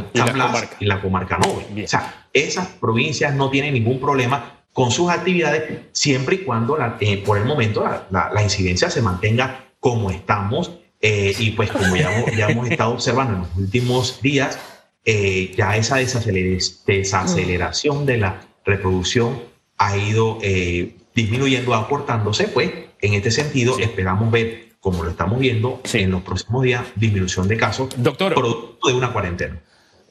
y 0.79 0.85
la 0.85 1.01
comarca, 1.01 1.39
y 1.75 1.83
O 1.83 1.87
sea, 1.87 2.27
esas 2.33 2.67
provincias 2.67 3.33
no 3.35 3.49
tienen 3.49 3.73
ningún 3.73 3.99
problema 3.99 4.60
con 4.73 4.91
sus 4.91 5.09
actividades 5.09 5.79
siempre 5.91 6.35
y 6.35 6.39
cuando 6.39 6.77
eh, 6.99 7.17
por 7.25 7.37
el 7.37 7.45
momento 7.45 7.83
la, 8.09 8.43
incidencia 8.43 8.89
se 8.89 9.01
mantenga 9.01 9.65
como 9.79 10.11
estamos 10.11 10.71
eh, 11.01 11.33
y 11.37 11.51
pues 11.51 11.71
como 11.71 11.95
ya, 11.95 12.25
ya 12.35 12.47
hemos 12.47 12.69
estado 12.69 12.91
observando 12.91 13.33
en 13.33 13.39
los 13.41 13.57
últimos 13.57 14.21
días, 14.21 14.59
eh, 15.03 15.51
ya 15.57 15.75
esa 15.77 15.95
desaceleración 15.97 18.05
de 18.05 18.17
la 18.17 18.47
reproducción 18.63 19.41
ha 19.77 19.97
ido 19.97 20.37
eh, 20.43 20.95
disminuyendo, 21.15 21.73
aportándose, 21.73 22.47
pues 22.47 22.71
en 23.01 23.15
este 23.15 23.31
sentido 23.31 23.79
esperamos 23.79 24.29
ver, 24.29 24.73
como 24.79 25.03
lo 25.03 25.09
estamos 25.09 25.39
viendo 25.39 25.81
en 25.91 26.11
los 26.11 26.21
próximos 26.21 26.61
días, 26.61 26.85
disminución 26.95 27.47
de 27.47 27.57
casos 27.57 27.89
doctor, 27.97 28.35
producto 28.35 28.89
de 28.89 28.93
una 28.93 29.11
cuarentena. 29.11 29.59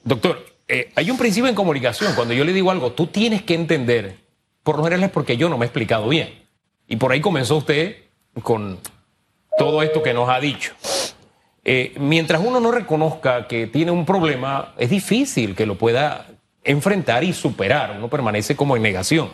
Doctor, 0.03 0.45
eh, 0.67 0.91
hay 0.97 1.09
un 1.09 1.19
principio 1.19 1.49
en 1.49 1.55
comunicación, 1.55 2.17
cuando 2.17 2.35
yo 2.35 2.45
le 2.45 2.53
digo 2.53 2.73
algo, 2.73 2.91
tú 2.91 3.07
tienes 3.07 3.43
que 3.43 3.55
entender, 3.55 4.17
por 4.71 4.79
lo 4.79 4.85
general 4.85 5.03
es 5.03 5.11
porque 5.11 5.37
yo 5.37 5.49
no 5.49 5.59
me 5.59 5.65
he 5.65 5.67
explicado 5.67 6.09
bien. 6.09 6.45
Y 6.87 6.95
por 6.95 7.11
ahí 7.11 7.21
comenzó 7.21 7.57
usted 7.57 7.97
con 8.41 8.79
todo 9.59 9.83
esto 9.83 10.01
que 10.01 10.15
nos 10.15 10.29
ha 10.29 10.39
dicho. 10.39 10.75
Eh, 11.65 11.95
mientras 11.99 12.41
uno 12.41 12.61
no 12.61 12.71
reconozca 12.71 13.49
que 13.49 13.67
tiene 13.67 13.91
un 13.91 14.07
problema, 14.07 14.73
es 14.79 14.89
difícil 14.91 15.57
que 15.57 15.67
lo 15.67 15.77
pueda 15.77 16.29
enfrentar 16.63 17.25
y 17.25 17.33
superar. 17.33 17.97
Uno 17.99 18.07
permanece 18.07 18.55
como 18.55 18.77
en 18.77 18.83
negación. 18.83 19.31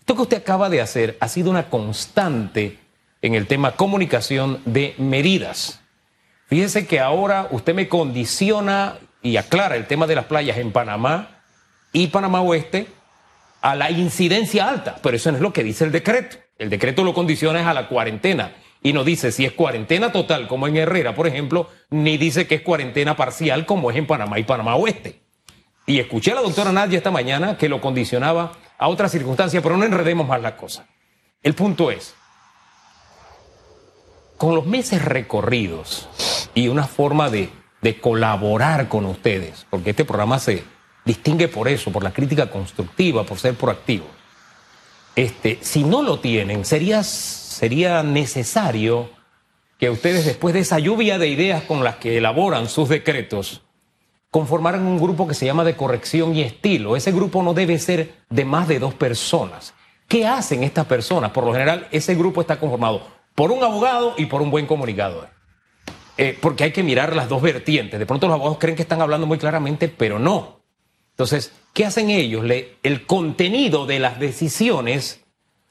Esto 0.00 0.16
que 0.16 0.20
usted 0.20 0.36
acaba 0.36 0.68
de 0.68 0.82
hacer 0.82 1.16
ha 1.18 1.28
sido 1.28 1.50
una 1.50 1.70
constante 1.70 2.78
en 3.22 3.34
el 3.34 3.46
tema 3.46 3.76
comunicación 3.76 4.60
de 4.66 4.94
medidas. 4.98 5.80
Fíjese 6.48 6.86
que 6.86 7.00
ahora 7.00 7.48
usted 7.52 7.74
me 7.74 7.88
condiciona 7.88 8.98
y 9.22 9.38
aclara 9.38 9.76
el 9.76 9.86
tema 9.86 10.06
de 10.06 10.16
las 10.16 10.26
playas 10.26 10.58
en 10.58 10.72
Panamá 10.72 11.40
y 11.90 12.08
Panamá 12.08 12.42
Oeste 12.42 12.88
a 13.64 13.74
la 13.74 13.90
incidencia 13.90 14.68
alta, 14.68 14.96
pero 15.02 15.16
eso 15.16 15.30
no 15.30 15.38
es 15.38 15.42
lo 15.42 15.54
que 15.54 15.64
dice 15.64 15.84
el 15.84 15.90
decreto. 15.90 16.36
El 16.58 16.68
decreto 16.68 17.02
lo 17.02 17.14
condiciona 17.14 17.68
a 17.68 17.72
la 17.72 17.88
cuarentena 17.88 18.52
y 18.82 18.92
no 18.92 19.04
dice 19.04 19.32
si 19.32 19.46
es 19.46 19.52
cuarentena 19.52 20.12
total 20.12 20.48
como 20.48 20.68
en 20.68 20.76
Herrera, 20.76 21.14
por 21.14 21.26
ejemplo, 21.26 21.70
ni 21.88 22.18
dice 22.18 22.46
que 22.46 22.56
es 22.56 22.60
cuarentena 22.60 23.16
parcial 23.16 23.64
como 23.64 23.90
es 23.90 23.96
en 23.96 24.06
Panamá 24.06 24.38
y 24.38 24.44
Panamá 24.44 24.76
Oeste. 24.76 25.22
Y 25.86 25.98
escuché 25.98 26.32
a 26.32 26.34
la 26.34 26.42
doctora 26.42 26.72
Nadia 26.72 26.98
esta 26.98 27.10
mañana 27.10 27.56
que 27.56 27.70
lo 27.70 27.80
condicionaba 27.80 28.52
a 28.76 28.88
otras 28.88 29.10
circunstancias, 29.10 29.62
pero 29.62 29.78
no 29.78 29.86
enredemos 29.86 30.28
más 30.28 30.42
la 30.42 30.58
cosa. 30.58 30.86
El 31.42 31.54
punto 31.54 31.90
es, 31.90 32.14
con 34.36 34.54
los 34.54 34.66
meses 34.66 35.02
recorridos 35.02 36.10
y 36.52 36.68
una 36.68 36.86
forma 36.86 37.30
de, 37.30 37.48
de 37.80 37.98
colaborar 37.98 38.88
con 38.88 39.06
ustedes, 39.06 39.66
porque 39.70 39.90
este 39.90 40.04
programa 40.04 40.38
se, 40.38 40.64
distingue 41.04 41.48
por 41.48 41.68
eso, 41.68 41.92
por 41.92 42.02
la 42.02 42.12
crítica 42.12 42.50
constructiva, 42.50 43.24
por 43.24 43.38
ser 43.38 43.54
proactivo. 43.54 44.06
Este, 45.16 45.58
si 45.60 45.84
no 45.84 46.02
lo 46.02 46.18
tienen, 46.18 46.64
sería, 46.64 47.02
sería 47.02 48.02
necesario 48.02 49.10
que 49.78 49.90
ustedes, 49.90 50.24
después 50.24 50.54
de 50.54 50.60
esa 50.60 50.78
lluvia 50.78 51.18
de 51.18 51.28
ideas 51.28 51.62
con 51.62 51.84
las 51.84 51.96
que 51.96 52.16
elaboran 52.18 52.68
sus 52.68 52.88
decretos, 52.88 53.62
conformaran 54.30 54.84
un 54.84 54.98
grupo 54.98 55.28
que 55.28 55.34
se 55.34 55.46
llama 55.46 55.62
de 55.62 55.76
corrección 55.76 56.34
y 56.34 56.42
estilo. 56.42 56.96
Ese 56.96 57.12
grupo 57.12 57.42
no 57.42 57.54
debe 57.54 57.78
ser 57.78 58.14
de 58.30 58.44
más 58.44 58.66
de 58.66 58.80
dos 58.80 58.94
personas. 58.94 59.74
¿Qué 60.08 60.26
hacen 60.26 60.64
estas 60.64 60.86
personas? 60.86 61.30
Por 61.30 61.44
lo 61.44 61.52
general, 61.52 61.86
ese 61.92 62.14
grupo 62.14 62.40
está 62.40 62.58
conformado 62.58 63.06
por 63.34 63.52
un 63.52 63.62
abogado 63.62 64.14
y 64.16 64.26
por 64.26 64.42
un 64.42 64.50
buen 64.50 64.66
comunicador. 64.66 65.28
Eh, 66.16 66.38
porque 66.40 66.64
hay 66.64 66.72
que 66.72 66.82
mirar 66.82 67.14
las 67.14 67.28
dos 67.28 67.42
vertientes. 67.42 67.98
De 67.98 68.06
pronto 68.06 68.26
los 68.26 68.34
abogados 68.34 68.58
creen 68.58 68.76
que 68.76 68.82
están 68.82 69.00
hablando 69.00 69.26
muy 69.26 69.38
claramente, 69.38 69.88
pero 69.88 70.18
no. 70.18 70.63
Entonces, 71.14 71.52
¿qué 71.72 71.84
hacen 71.84 72.10
ellos? 72.10 72.44
Le, 72.44 72.76
el 72.82 73.06
contenido 73.06 73.86
de 73.86 74.00
las 74.00 74.18
decisiones 74.18 75.20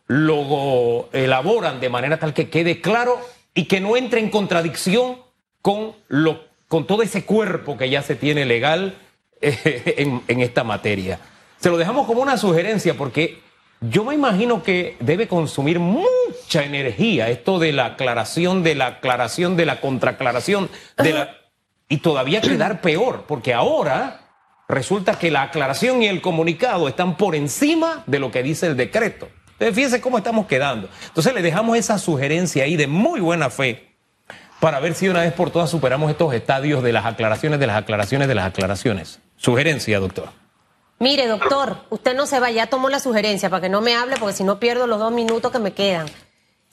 lo 0.07 1.09
elaboran 1.11 1.81
de 1.81 1.89
manera 1.89 2.17
tal 2.17 2.33
que 2.33 2.49
quede 2.49 2.79
claro 2.79 3.19
y 3.53 3.65
que 3.65 3.81
no 3.81 3.97
entre 3.97 4.21
en 4.21 4.29
contradicción 4.29 5.17
con, 5.61 5.93
lo, 6.07 6.45
con 6.69 6.87
todo 6.87 7.03
ese 7.03 7.25
cuerpo 7.25 7.77
que 7.77 7.89
ya 7.89 8.01
se 8.01 8.15
tiene 8.15 8.45
legal 8.45 8.95
eh, 9.41 9.95
en, 9.97 10.21
en 10.27 10.39
esta 10.39 10.63
materia. 10.63 11.19
Se 11.59 11.69
lo 11.69 11.77
dejamos 11.77 12.07
como 12.07 12.21
una 12.21 12.37
sugerencia 12.37 12.95
porque 12.95 13.39
yo 13.81 14.05
me 14.05 14.15
imagino 14.15 14.63
que 14.63 14.95
debe 15.01 15.27
consumir 15.27 15.79
mucha 15.79 16.63
energía 16.63 17.29
esto 17.29 17.59
de 17.59 17.73
la 17.73 17.85
aclaración, 17.87 18.63
de 18.63 18.75
la 18.75 18.87
aclaración, 18.87 19.57
de 19.57 19.65
la 19.65 19.81
contraaclaración, 19.81 20.69
de 20.97 21.13
la... 21.13 21.35
y 21.89 21.97
todavía 21.97 22.39
quedar 22.39 22.79
peor, 22.79 23.25
porque 23.27 23.53
ahora 23.53 24.22
resulta 24.67 25.17
que 25.19 25.31
la 25.31 25.43
aclaración 25.43 26.01
y 26.03 26.07
el 26.07 26.21
comunicado 26.21 26.87
están 26.87 27.17
por 27.17 27.35
encima 27.35 28.03
de 28.07 28.19
lo 28.19 28.31
que 28.31 28.43
dice 28.43 28.67
el 28.67 28.77
decreto. 28.77 29.29
Entonces, 29.53 29.75
fíjense 29.75 30.01
cómo 30.01 30.17
estamos 30.17 30.47
quedando. 30.47 30.89
Entonces 31.07 31.33
le 31.33 31.41
dejamos 31.41 31.77
esa 31.77 31.97
sugerencia 31.97 32.63
ahí 32.63 32.75
de 32.75 32.87
muy 32.87 33.19
buena 33.19 33.49
fe 33.49 33.93
para 34.59 34.79
ver 34.79 34.95
si 34.95 35.09
una 35.09 35.21
vez 35.21 35.33
por 35.33 35.51
todas 35.51 35.69
superamos 35.69 36.09
estos 36.09 36.33
estadios 36.33 36.83
de 36.83 36.93
las 36.93 37.05
aclaraciones, 37.05 37.59
de 37.59 37.67
las 37.67 37.77
aclaraciones, 37.77 38.27
de 38.27 38.35
las 38.35 38.47
aclaraciones. 38.47 39.19
Sugerencia, 39.35 39.99
doctor. 39.99 40.29
Mire, 40.99 41.27
doctor, 41.27 41.77
usted 41.89 42.15
no 42.15 42.25
se 42.25 42.39
va, 42.39 42.49
ya 42.49 42.67
tomó 42.67 42.89
la 42.89 42.99
sugerencia 42.99 43.49
para 43.49 43.61
que 43.61 43.69
no 43.69 43.81
me 43.81 43.95
hable, 43.95 44.15
porque 44.17 44.35
si 44.35 44.43
no 44.43 44.59
pierdo 44.59 44.87
los 44.87 44.99
dos 44.99 45.11
minutos 45.11 45.51
que 45.51 45.59
me 45.59 45.73
quedan. 45.73 46.05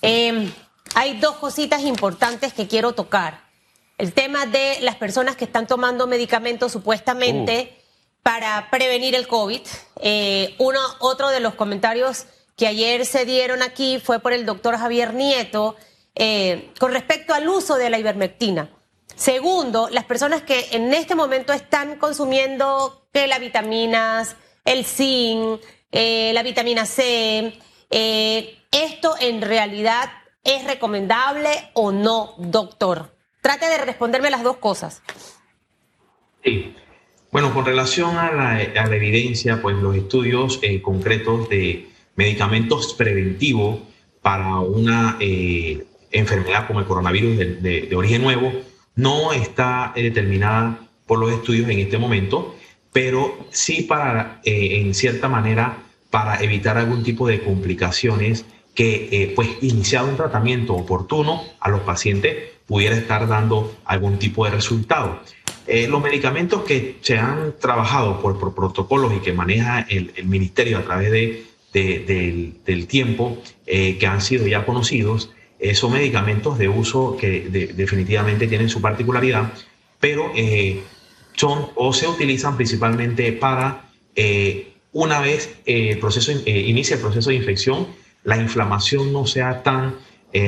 Eh, 0.02 0.52
hay 0.94 1.18
dos 1.18 1.36
cositas 1.36 1.82
importantes 1.82 2.52
que 2.52 2.68
quiero 2.68 2.92
tocar. 2.92 3.40
El 3.98 4.12
tema 4.12 4.46
de 4.46 4.78
las 4.80 4.96
personas 4.96 5.36
que 5.36 5.44
están 5.44 5.66
tomando 5.66 6.06
medicamentos 6.06 6.72
supuestamente 6.72 7.72
uh. 7.76 7.79
Para 8.22 8.68
prevenir 8.70 9.14
el 9.14 9.26
COVID. 9.26 9.60
Eh, 10.00 10.54
uno, 10.58 10.80
otro 11.00 11.28
de 11.28 11.40
los 11.40 11.54
comentarios 11.54 12.26
que 12.56 12.66
ayer 12.66 13.06
se 13.06 13.24
dieron 13.24 13.62
aquí 13.62 13.98
fue 13.98 14.18
por 14.20 14.32
el 14.32 14.44
doctor 14.44 14.76
Javier 14.76 15.14
Nieto 15.14 15.76
eh, 16.14 16.70
con 16.78 16.92
respecto 16.92 17.32
al 17.32 17.48
uso 17.48 17.76
de 17.76 17.90
la 17.90 17.98
ivermectina. 17.98 18.70
Segundo, 19.14 19.88
las 19.90 20.04
personas 20.04 20.42
que 20.42 20.68
en 20.72 20.92
este 20.94 21.14
momento 21.14 21.52
están 21.52 21.96
consumiendo 21.96 23.06
que 23.12 23.26
las 23.26 23.40
vitaminas, 23.40 24.36
el 24.64 24.84
zinc, 24.84 25.60
eh, 25.92 26.32
la 26.34 26.42
vitamina 26.42 26.86
C, 26.86 27.58
¿esto 27.90 29.14
en 29.20 29.42
realidad 29.42 30.10
es 30.44 30.64
recomendable 30.64 31.70
o 31.74 31.92
no, 31.92 32.34
doctor? 32.38 33.14
Trate 33.42 33.66
de 33.66 33.78
responderme 33.78 34.30
las 34.30 34.42
dos 34.42 34.58
cosas. 34.58 35.02
Sí. 36.44 36.74
Bueno, 37.32 37.54
con 37.54 37.64
relación 37.64 38.16
a 38.16 38.32
la, 38.32 38.62
evidencia, 38.94 39.62
pues 39.62 39.76
los 39.76 39.96
estudios 39.96 40.58
eh, 40.62 40.82
concretos 40.82 41.48
de 41.48 41.88
medicamentos 42.16 42.94
preventivos 42.94 43.80
para 44.20 44.58
una 44.58 45.16
enfermedad 46.10 46.66
como 46.66 46.80
el 46.80 46.86
coronavirus 46.86 47.38
de, 47.38 47.88
origen 47.94 48.22
nuevo, 48.22 48.52
no 48.96 49.32
está 49.32 49.92
eh, 49.94 50.02
determinada 50.02 50.78
por 51.06 51.18
los 51.18 51.32
estudios 51.32 51.68
en 51.68 51.78
este 51.78 51.98
momento, 51.98 52.54
pero 52.92 53.46
sí 53.50 53.82
para, 53.82 54.40
eh, 54.44 54.80
en 54.80 54.94
cierta 54.94 55.28
manera, 55.28 55.78
para 56.10 56.42
evitar 56.42 56.76
algún 56.76 57.02
tipo 57.02 57.26
de 57.26 57.40
complicaciones 57.40 58.44
que, 58.74 59.08
eh, 59.10 59.32
pues, 59.34 59.48
iniciado 59.62 60.08
un 60.08 60.16
tratamiento 60.16 60.74
oportuno 60.74 61.42
a 61.60 61.68
los 61.68 61.80
pacientes 61.80 62.36
pudiera 62.66 62.96
estar 62.96 63.26
dando 63.26 63.76
algún 63.84 64.18
tipo 64.18 64.44
de 64.44 64.52
resultado. 64.52 65.20
Los 65.66 66.02
medicamentos 66.02 66.62
que 66.62 66.98
se 67.00 67.16
han 67.16 67.54
trabajado 67.58 68.20
por, 68.20 68.54
protocolos 68.54 69.12
y 69.14 69.20
que 69.20 69.32
maneja 69.32 69.86
el, 69.88 70.12
ministerio 70.24 70.78
a 70.78 70.82
través 70.82 71.10
de, 71.12 72.54
del, 72.64 72.86
tiempo, 72.86 73.38
que 73.66 74.06
han 74.06 74.20
sido 74.20 74.46
ya 74.46 74.66
conocidos, 74.66 75.30
eh, 75.60 75.74
son 75.74 75.92
medicamentos 75.92 76.56
de 76.56 76.68
uso 76.68 77.18
que 77.20 77.42
definitivamente 77.74 78.46
tienen 78.46 78.70
su 78.70 78.80
particularidad, 78.80 79.52
pero 80.00 80.32
eh, 80.34 80.80
son 81.36 81.66
o 81.74 81.92
se 81.92 82.08
utilizan 82.08 82.56
principalmente 82.56 83.30
para, 83.32 83.90
eh, 84.16 84.72
una 84.92 85.20
vez 85.20 85.58
el 85.66 85.98
proceso, 85.98 86.32
inicia 86.32 86.96
el 86.96 87.02
proceso 87.02 87.28
de 87.28 87.36
infección, 87.36 87.88
la 88.24 88.38
inflamación 88.38 89.12
no 89.12 89.26
sea 89.26 89.62
tan 89.62 89.96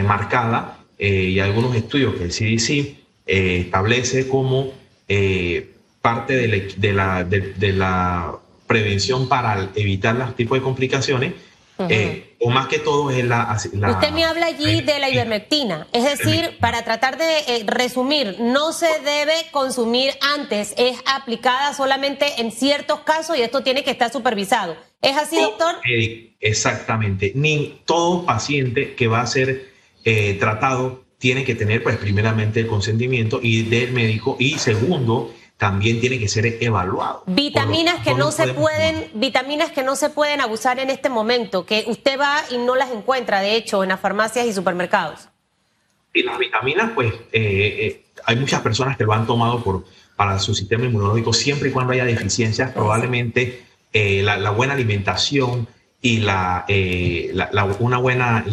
marcada 0.04 0.78
y 0.98 1.38
algunos 1.40 1.74
estudios 1.74 2.14
que 2.14 2.24
el 2.24 2.30
CDC 2.30 2.96
establece 3.26 4.28
como 4.28 4.72
parte 6.00 6.34
de 6.34 6.92
la, 6.92 7.24
de 7.24 7.72
la 7.72 8.38
prevención 8.66 9.28
para 9.28 9.68
evitar 9.74 10.14
los 10.14 10.34
tipos 10.34 10.58
de 10.58 10.62
complicaciones, 10.62 11.34
eh, 11.88 12.36
o 12.40 12.50
más 12.50 12.68
que 12.68 12.78
todo 12.78 13.10
es 13.10 13.24
la, 13.24 13.56
Usted 13.56 14.10
me 14.12 14.24
habla 14.24 14.46
allí 14.46 14.82
de 14.82 14.98
la 14.98 15.08
ivermectina, 15.08 15.86
es 15.92 16.04
decir, 16.04 16.58
para 16.60 16.82
tratar 16.82 17.18
de 17.18 17.38
eh, 17.38 17.64
resumir, 17.66 18.36
no 18.40 18.72
se 18.72 19.00
debe 19.00 19.34
consumir 19.50 20.12
antes, 20.20 20.74
es 20.76 20.98
aplicada 21.06 21.74
solamente 21.74 22.40
en 22.40 22.52
ciertos 22.52 23.00
casos 23.00 23.36
y 23.36 23.42
esto 23.42 23.62
tiene 23.62 23.84
que 23.84 23.90
estar 23.90 24.12
supervisado. 24.12 24.76
¿Es 25.00 25.16
así, 25.16 25.40
doctor? 25.40 25.76
exactamente. 26.40 27.32
Ni 27.34 27.80
todo 27.84 28.24
paciente 28.24 28.94
que 28.94 29.08
va 29.08 29.20
a 29.20 29.26
ser 29.26 29.68
eh, 30.04 30.36
tratado 30.38 31.04
tiene 31.22 31.44
que 31.44 31.54
tener, 31.54 31.84
pues, 31.84 31.98
primeramente 31.98 32.58
el 32.58 32.66
consentimiento 32.66 33.38
y 33.40 33.62
del 33.62 33.92
médico 33.92 34.34
y 34.40 34.58
segundo, 34.58 35.32
también 35.56 36.00
tiene 36.00 36.18
que 36.18 36.26
ser 36.26 36.58
evaluado. 36.60 37.22
Vitaminas 37.26 38.02
que 38.02 38.12
no 38.12 38.32
se 38.32 38.52
pueden, 38.52 39.08
vitaminas 39.14 39.70
que 39.70 39.84
no 39.84 39.94
se 39.94 40.10
pueden 40.10 40.40
abusar 40.40 40.80
en 40.80 40.90
este 40.90 41.08
momento, 41.10 41.64
que 41.64 41.84
usted 41.86 42.18
va 42.18 42.42
y 42.50 42.58
no 42.58 42.74
las 42.74 42.90
encuentra, 42.90 43.40
de 43.40 43.54
hecho, 43.54 43.84
en 43.84 43.90
las 43.90 44.00
farmacias 44.00 44.48
y 44.48 44.52
supermercados. 44.52 45.28
Y 46.12 46.24
las 46.24 46.40
vitaminas, 46.40 46.90
pues, 46.92 47.14
eh, 47.14 47.20
eh, 47.32 48.04
hay 48.24 48.34
muchas 48.34 48.60
personas 48.60 48.96
que 48.96 49.04
lo 49.04 49.12
han 49.12 49.24
tomado 49.24 49.62
por, 49.62 49.84
para 50.16 50.40
su 50.40 50.56
sistema 50.56 50.86
inmunológico, 50.86 51.32
siempre 51.32 51.68
y 51.68 51.72
cuando 51.72 51.92
haya 51.92 52.04
deficiencias, 52.04 52.72
probablemente 52.72 53.62
eh, 53.92 54.22
la, 54.24 54.50
buena 54.50 54.72
alimentación 54.72 55.68
y 56.00 56.18
la, 56.18 56.66
una 57.78 57.98
buena 57.98 58.44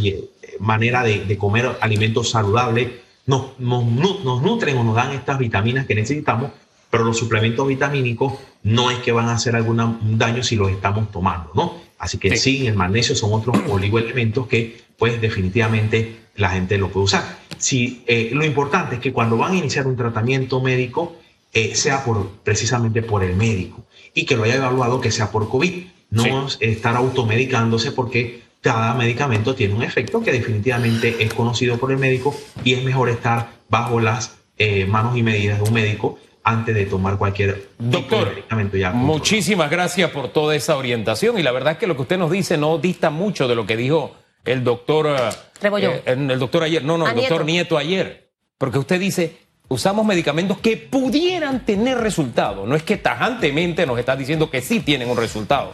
manera 0.59 1.03
de, 1.03 1.37
comer 1.37 1.77
alimentos 1.81 2.31
saludables 2.31 2.89
nos, 3.25 3.59
nos, 3.59 3.85
nos 3.85 4.41
nutren 4.41 4.77
o 4.77 4.83
nos 4.83 4.95
dan 4.95 5.11
estas 5.13 5.37
vitaminas 5.37 5.85
que 5.85 5.95
necesitamos 5.95 6.51
pero 6.89 7.03
los 7.03 7.17
suplementos 7.17 7.67
vitamínicos 7.67 8.33
no 8.63 8.91
es 8.91 8.99
que 8.99 9.11
van 9.11 9.29
a 9.29 9.33
hacer 9.33 9.55
algún 9.55 10.17
daño 10.17 10.43
si 10.43 10.55
los 10.55 10.71
estamos 10.71 11.11
tomando, 11.11 11.51
¿no? 11.53 11.73
Así 11.97 12.17
que 12.17 12.35
sí, 12.37 12.65
el 12.65 12.75
magnesio 12.75 13.15
son 13.15 13.33
otros 13.33 13.57
oligoelementos 13.69 14.47
que, 14.47 14.81
pues, 14.97 15.21
definitivamente 15.21 16.19
la 16.35 16.49
gente 16.49 16.77
lo 16.77 16.89
puede 16.89 17.05
usar. 17.05 17.39
Si, 17.57 18.03
eh, 18.07 18.31
lo 18.33 18.45
importante 18.45 18.95
es 18.95 19.01
que 19.01 19.13
cuando 19.13 19.37
van 19.37 19.53
a 19.53 19.57
iniciar 19.57 19.85
un 19.85 19.95
tratamiento 19.95 20.61
médico, 20.61 21.15
eh, 21.53 21.75
sea 21.75 22.03
por, 22.03 22.29
precisamente 22.43 23.01
por 23.01 23.23
el 23.23 23.35
médico 23.35 23.83
y 24.13 24.25
que 24.25 24.37
lo 24.37 24.43
haya 24.43 24.55
evaluado 24.55 25.01
que 25.01 25.11
sea 25.11 25.31
por 25.31 25.49
COVID, 25.49 25.83
no 26.11 26.47
estar 26.59 26.95
automedicándose 26.95 27.91
porque 27.91 28.41
cada 28.61 28.93
medicamento 28.93 29.55
tiene 29.55 29.73
un 29.73 29.83
efecto 29.83 30.21
que 30.21 30.31
definitivamente 30.31 31.23
es 31.23 31.33
conocido 31.33 31.77
por 31.77 31.91
el 31.91 31.97
médico 31.97 32.35
y 32.63 32.73
es 32.73 32.83
mejor 32.83 33.09
estar 33.09 33.49
bajo 33.69 33.99
las 33.99 34.37
eh, 34.57 34.85
manos 34.85 35.17
y 35.17 35.23
medidas 35.23 35.59
de 35.59 35.63
un 35.63 35.73
médico 35.73 36.19
antes 36.43 36.75
de 36.75 36.85
tomar 36.85 37.17
cualquier 37.17 37.69
Doctor, 37.77 38.29
medicamento 38.29 38.77
ya. 38.77 38.91
Muchísimas 38.91 39.69
gracias 39.69 40.09
por 40.11 40.29
toda 40.29 40.55
esa 40.55 40.75
orientación 40.75 41.37
y 41.37 41.43
la 41.43 41.51
verdad 41.51 41.73
es 41.73 41.79
que 41.79 41.87
lo 41.87 41.95
que 41.95 42.01
usted 42.01 42.17
nos 42.17 42.31
dice 42.31 42.57
no 42.57 42.77
dista 42.77 43.09
mucho 43.09 43.47
de 43.47 43.55
lo 43.55 43.65
que 43.65 43.77
dijo 43.77 44.15
el 44.45 44.63
doctor 44.63 45.07
eh, 45.07 45.29
eh 45.61 45.99
el 46.05 46.39
doctor 46.39 46.63
ayer, 46.63 46.83
no, 46.83 46.97
no, 46.97 47.07
el 47.07 47.15
doctor 47.15 47.45
Nieto 47.45 47.77
ayer, 47.77 48.31
porque 48.57 48.79
usted 48.79 48.99
dice 48.99 49.37
usamos 49.67 50.05
medicamentos 50.05 50.57
que 50.57 50.77
pudieran 50.77 51.65
tener 51.65 51.97
resultado, 51.99 52.65
no 52.65 52.75
es 52.75 52.83
que 52.83 52.97
tajantemente 52.97 53.85
nos 53.85 53.99
está 53.99 54.15
diciendo 54.15 54.49
que 54.49 54.61
sí 54.61 54.79
tienen 54.79 55.09
un 55.09 55.17
resultado. 55.17 55.71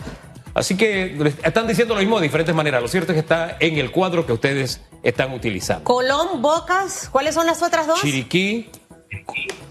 Así 0.55 0.75
que 0.77 1.33
están 1.43 1.67
diciendo 1.67 1.93
lo 1.93 1.99
mismo 1.99 2.17
de 2.17 2.23
diferentes 2.23 2.55
maneras. 2.55 2.81
Lo 2.81 2.87
cierto 2.87 3.11
es 3.11 3.15
que 3.17 3.19
está 3.19 3.57
en 3.59 3.77
el 3.77 3.91
cuadro 3.91 4.25
que 4.25 4.31
ustedes 4.33 4.81
están 5.03 5.31
utilizando. 5.33 5.83
Colón, 5.83 6.41
Bocas, 6.41 7.09
¿cuáles 7.11 7.35
son 7.35 7.45
las 7.45 7.61
otras 7.61 7.85
dos? 7.85 8.01
Chiriquí, 8.01 8.69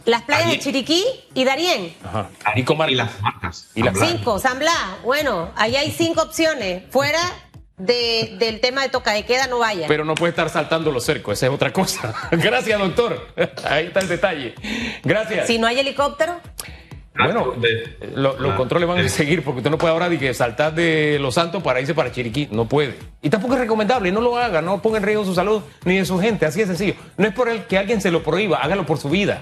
Las 0.05 0.23
playas 0.23 0.51
de 0.51 0.59
Chiriquí 0.59 1.03
y 1.35 1.45
Darién. 1.45 1.95
Ajá. 2.05 2.29
Y 2.55 2.63
comarcas. 2.63 2.93
y 2.93 2.97
las 2.97 3.21
marcas. 3.23 3.69
Y 3.75 3.83
las-. 3.83 3.99
Cinco, 3.99 4.39
San 4.39 4.59
Blas. 4.59 4.77
Bueno, 5.03 5.51
ahí 5.57 5.75
hay 5.75 5.91
cinco 5.91 6.21
opciones. 6.23 6.83
Fuera 6.91 7.19
de- 7.79 8.37
del 8.39 8.61
tema 8.61 8.83
de 8.83 8.91
toca 8.91 9.13
de 9.13 9.25
queda, 9.25 9.47
no 9.47 9.59
vaya. 9.61 9.87
Pero 9.89 10.05
no 10.05 10.15
puede 10.15 10.31
estar 10.31 10.49
saltando 10.51 10.91
los 10.93 11.05
cercos, 11.05 11.39
esa 11.39 11.47
es 11.47 11.53
otra 11.53 11.73
cosa. 11.73 12.15
Gracias, 12.31 12.79
doctor. 12.79 13.27
Ahí 13.65 13.87
está 13.87 14.01
el 14.01 14.09
detalle. 14.09 14.55
Gracias. 15.03 15.47
si 15.47 15.59
no 15.59 15.67
hay 15.67 15.81
helicóptero, 15.81 16.41
Bueno, 17.17 17.53
lo- 18.15 18.39
los 18.39 18.53
Ah, 18.53 18.57
controles 18.57 18.89
van 18.89 18.99
a 18.99 19.09
seguir 19.09 19.43
porque 19.45 19.59
usted 19.59 19.71
no 19.71 19.79
puede 19.79 19.93
ahora 19.93 20.09
de 20.09 20.19
que 20.19 20.35
saltar 20.35 20.75
de 20.75 21.19
Los 21.21 21.35
Santos 21.35 21.63
para 21.63 21.81
irse 21.81 21.95
para 21.95 22.11
Chiriquí. 22.11 22.49
No 22.51 22.67
puede. 22.67 22.95
Y 23.23 23.31
tampoco 23.31 23.55
es 23.55 23.61
recomendable. 23.61 24.11
No 24.11 24.21
lo 24.21 24.37
haga. 24.37 24.61
No 24.61 24.83
ponga 24.83 24.99
en 24.99 25.05
riesgo 25.05 25.25
su 25.25 25.35
salud 25.35 25.63
ni 25.85 25.97
de 25.99 26.05
su 26.05 26.19
gente. 26.19 26.45
Así 26.47 26.61
de 26.61 26.67
sencillo. 26.67 26.95
No 27.17 27.27
es 27.27 27.33
por 27.35 27.49
el 27.49 27.65
que 27.67 27.79
alguien 27.79 28.01
se 28.01 28.11
lo 28.11 28.23
prohíba. 28.23 28.59
Hágalo 28.59 28.85
por 28.85 28.99
su 28.99 29.09
vida. 29.11 29.41